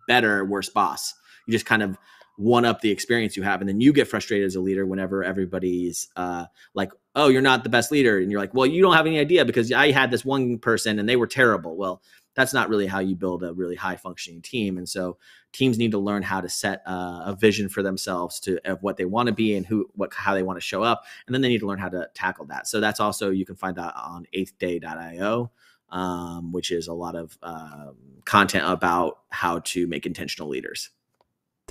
better, 0.07 0.43
worse 0.43 0.69
boss. 0.69 1.13
You 1.45 1.51
just 1.51 1.65
kind 1.65 1.83
of 1.83 1.97
one 2.37 2.65
up 2.65 2.81
the 2.81 2.89
experience 2.89 3.37
you 3.37 3.43
have 3.43 3.61
and 3.61 3.69
then 3.69 3.81
you 3.81 3.93
get 3.93 4.07
frustrated 4.07 4.47
as 4.47 4.55
a 4.55 4.59
leader 4.59 4.85
whenever 4.85 5.23
everybody's 5.23 6.07
uh, 6.15 6.45
like 6.73 6.91
oh 7.15 7.27
you're 7.27 7.41
not 7.41 7.63
the 7.63 7.69
best 7.69 7.91
leader 7.91 8.17
and 8.17 8.31
you're 8.31 8.39
like 8.39 8.53
well 8.53 8.65
you 8.65 8.81
don't 8.81 8.95
have 8.95 9.05
any 9.05 9.19
idea 9.19 9.45
because 9.45 9.71
i 9.71 9.91
had 9.91 10.09
this 10.09 10.25
one 10.25 10.57
person 10.57 10.97
and 10.97 11.07
they 11.07 11.15
were 11.15 11.27
terrible 11.27 11.75
well 11.75 12.01
that's 12.33 12.53
not 12.53 12.69
really 12.69 12.87
how 12.87 12.99
you 12.99 13.15
build 13.15 13.43
a 13.43 13.53
really 13.53 13.75
high 13.75 13.95
functioning 13.95 14.41
team 14.41 14.77
and 14.77 14.87
so 14.87 15.17
teams 15.51 15.77
need 15.77 15.91
to 15.91 15.99
learn 15.99 16.23
how 16.23 16.41
to 16.41 16.49
set 16.49 16.81
uh, 16.87 17.23
a 17.25 17.35
vision 17.39 17.69
for 17.69 17.83
themselves 17.83 18.39
to 18.39 18.59
of 18.69 18.81
what 18.81 18.97
they 18.97 19.05
want 19.05 19.27
to 19.27 19.33
be 19.33 19.55
and 19.55 19.65
who 19.65 19.89
what 19.93 20.13
how 20.13 20.33
they 20.33 20.43
want 20.43 20.57
to 20.57 20.61
show 20.61 20.83
up 20.83 21.03
and 21.27 21.33
then 21.33 21.41
they 21.41 21.49
need 21.49 21.59
to 21.59 21.67
learn 21.67 21.79
how 21.79 21.89
to 21.89 22.07
tackle 22.13 22.45
that 22.45 22.67
so 22.67 22.79
that's 22.79 22.99
also 22.99 23.29
you 23.29 23.45
can 23.45 23.55
find 23.55 23.77
that 23.77 23.93
on 23.95 24.25
eighthday.io 24.33 25.51
um, 25.89 26.53
which 26.53 26.71
is 26.71 26.87
a 26.87 26.93
lot 26.93 27.15
of 27.15 27.37
uh, 27.43 27.91
content 28.23 28.63
about 28.65 29.19
how 29.29 29.59
to 29.59 29.87
make 29.87 30.05
intentional 30.05 30.47
leaders 30.47 30.89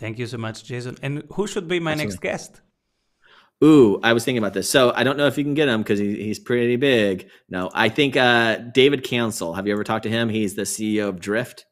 Thank 0.00 0.18
you 0.18 0.26
so 0.26 0.38
much, 0.38 0.64
Jason. 0.64 0.96
And 1.02 1.24
who 1.32 1.46
should 1.46 1.68
be 1.68 1.78
my 1.78 1.92
Absolutely. 1.92 2.12
next 2.12 2.22
guest? 2.22 2.60
Ooh, 3.62 4.00
I 4.02 4.14
was 4.14 4.24
thinking 4.24 4.38
about 4.38 4.54
this. 4.54 4.70
So 4.70 4.92
I 4.94 5.04
don't 5.04 5.18
know 5.18 5.26
if 5.26 5.36
you 5.36 5.44
can 5.44 5.52
get 5.52 5.68
him 5.68 5.82
because 5.82 5.98
he, 5.98 6.16
he's 6.16 6.38
pretty 6.38 6.76
big. 6.76 7.28
No, 7.50 7.70
I 7.74 7.90
think 7.90 8.16
uh, 8.16 8.56
David 8.56 9.04
Cancel. 9.04 9.52
Have 9.52 9.66
you 9.66 9.72
ever 9.74 9.84
talked 9.84 10.04
to 10.04 10.10
him? 10.10 10.30
He's 10.30 10.54
the 10.54 10.62
CEO 10.62 11.08
of 11.08 11.20
Drift. 11.20 11.66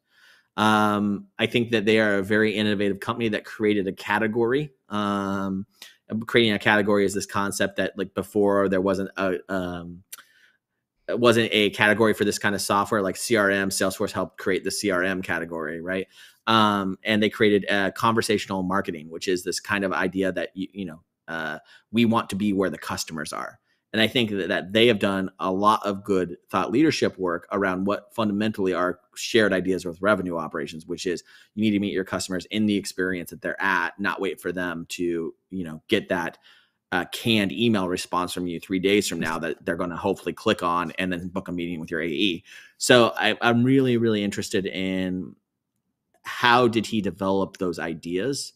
Um, 0.59 1.29
I 1.39 1.47
think 1.47 1.71
that 1.71 1.87
they 1.87 1.99
are 1.99 2.19
a 2.19 2.23
very 2.23 2.55
innovative 2.55 3.01
company 3.01 3.31
that 3.31 3.45
created 3.45 3.87
a 3.87 3.93
category. 3.93 4.73
Um, 4.91 5.67
creating 6.27 6.53
a 6.53 6.59
category 6.59 7.07
is 7.07 7.15
this 7.15 7.27
concept 7.27 7.77
that 7.77 7.97
like 7.97 8.13
before 8.13 8.69
there 8.69 8.81
wasn't 8.81 9.11
a 9.17 9.39
um, 9.49 10.03
wasn't 11.09 11.49
a 11.53 11.71
category 11.71 12.13
for 12.13 12.25
this 12.25 12.39
kind 12.39 12.55
of 12.55 12.61
software 12.61 13.01
like 13.01 13.15
CRM. 13.15 13.69
Salesforce 13.69 14.13
helped 14.13 14.37
create 14.37 14.65
the 14.65 14.71
CRM 14.71 15.23
category, 15.23 15.81
right? 15.81 16.07
Um, 16.47 16.99
and 17.05 17.23
they 17.23 17.31
created 17.31 17.71
uh, 17.71 17.93
conversational 17.93 18.63
marketing, 18.63 19.09
which 19.11 19.29
is 19.29 19.45
this 19.45 19.61
kind 19.61 19.85
of 19.85 19.93
idea 19.93 20.33
that 20.33 20.51
you, 20.55 20.69
you 20.73 20.85
know 20.85 21.01
uh, 21.29 21.59
we 21.93 22.05
want 22.05 22.31
to 22.31 22.37
be 22.37 22.53
where 22.53 22.71
the 22.71 22.79
customers 22.79 23.33
are. 23.33 23.61
And 23.93 24.03
I 24.03 24.07
think 24.07 24.31
that, 24.31 24.49
that 24.49 24.73
they 24.73 24.87
have 24.89 24.99
done 24.99 25.31
a 25.41 25.51
lot 25.51 25.85
of 25.87 26.05
good 26.05 26.37
thought 26.51 26.71
leadership 26.71 27.19
work 27.19 27.49
around 27.53 27.87
what 27.87 28.15
fundamentally 28.15 28.75
are 28.75 29.01
shared 29.15 29.53
ideas 29.53 29.87
with 29.87 30.03
revenue 30.03 30.37
operations, 30.37 30.87
which 30.87 31.07
is 31.07 31.23
you 31.55 31.63
need 31.63 31.71
to 31.71 31.81
meet 31.81 31.95
your 31.95 32.05
customers 32.05 32.47
in 32.51 32.67
the 32.67 32.77
experience 32.77 33.31
that 33.31 33.41
they're 33.41 33.61
at, 33.61 33.99
not 33.99 34.21
wait 34.21 34.41
for 34.41 34.53
them 34.53 34.85
to, 34.91 35.35
you 35.51 35.65
know, 35.65 35.83
get 35.89 36.09
that 36.11 36.39
uh, 36.93 37.05
canned 37.13 37.53
email 37.53 37.89
response 37.89 38.33
from 38.33 38.47
you 38.47 38.59
three 38.61 38.79
days 38.79 39.07
from 39.09 39.21
now 39.21 39.39
that 39.39 39.65
they're 39.65 39.77
going 39.77 39.91
to 39.91 39.97
hopefully 39.97 40.33
click 40.33 40.63
on 40.63 40.91
and 40.99 41.13
then 41.13 41.29
book 41.29 41.49
a 41.49 41.53
meeting 41.53 41.81
with 41.81 41.91
your 41.91 42.03
AE. 42.03 42.43
So 42.79 43.13
I, 43.17 43.37
I'm 43.41 43.63
really, 43.63 43.97
really 43.97 44.23
interested 44.23 44.67
in 44.67 45.35
how 46.25 46.69
did 46.69 46.87
he 46.87 47.01
develop 47.01 47.57
those 47.57 47.79
ideas 47.79 48.53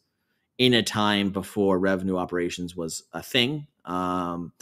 in 0.63 0.75
a 0.75 0.83
time 0.83 1.31
before 1.31 1.79
revenue 1.79 2.17
operations 2.17 2.77
was 2.77 3.05
a 3.13 3.23
thing 3.23 3.67
um, 3.85 4.53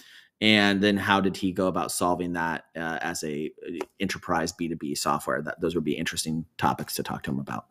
and 0.41 0.83
then 0.83 0.97
how 0.97 1.21
did 1.21 1.37
he 1.37 1.53
go 1.53 1.67
about 1.67 1.93
solving 1.93 2.33
that 2.33 2.65
uh, 2.77 2.99
as 3.03 3.23
a 3.25 3.51
uh, 3.67 3.85
enterprise 4.01 4.53
b2b 4.53 4.97
software 4.97 5.43
that 5.43 5.61
those 5.61 5.75
would 5.75 5.85
be 5.85 5.97
interesting 5.97 6.45
topics 6.57 6.95
to 6.95 7.03
talk 7.03 7.23
to 7.23 7.31
him 7.31 7.39
about 7.39 7.67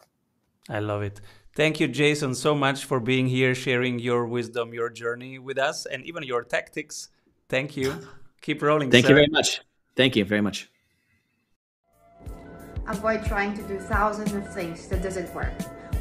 i 0.70 0.80
love 0.80 1.02
it 1.02 1.22
thank 1.56 1.80
you 1.80 1.88
jason 1.88 2.36
so 2.36 2.54
much 2.54 2.86
for 2.86 3.00
being 3.00 3.28
here 3.28 3.56
sharing 3.56 4.00
your 4.00 4.26
wisdom 4.26 4.74
your 4.74 4.90
journey 4.90 5.40
with 5.40 5.58
us 5.58 5.86
and 5.86 6.06
even 6.06 6.24
your 6.24 6.44
tactics 6.44 7.10
thank 7.48 7.76
you 7.76 7.96
keep 8.42 8.62
rolling 8.62 8.92
thank 8.92 9.06
sir. 9.06 9.12
you 9.12 9.16
very 9.16 9.30
much 9.30 9.62
Thank 10.00 10.16
you 10.16 10.24
very 10.24 10.40
much. 10.40 10.70
Avoid 12.88 13.26
trying 13.26 13.54
to 13.58 13.64
do 13.64 13.78
thousands 13.78 14.34
of 14.34 14.54
things 14.54 14.88
that 14.88 15.04
doesn't 15.04 15.36
work. 15.36 15.52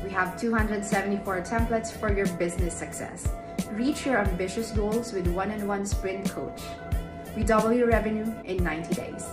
We 0.02 0.10
have 0.10 0.40
274 0.40 1.42
templates 1.42 1.90
for 1.92 2.12
your 2.12 2.26
business 2.36 2.74
success. 2.74 3.28
Reach 3.72 4.06
your 4.06 4.18
ambitious 4.18 4.70
goals 4.70 5.12
with 5.12 5.26
one-on-one 5.28 5.86
sprint 5.86 6.30
coach. 6.30 6.62
We 7.36 7.42
double 7.42 7.72
your 7.72 7.88
revenue 7.88 8.32
in 8.44 8.62
90 8.62 8.94
days. 8.94 9.24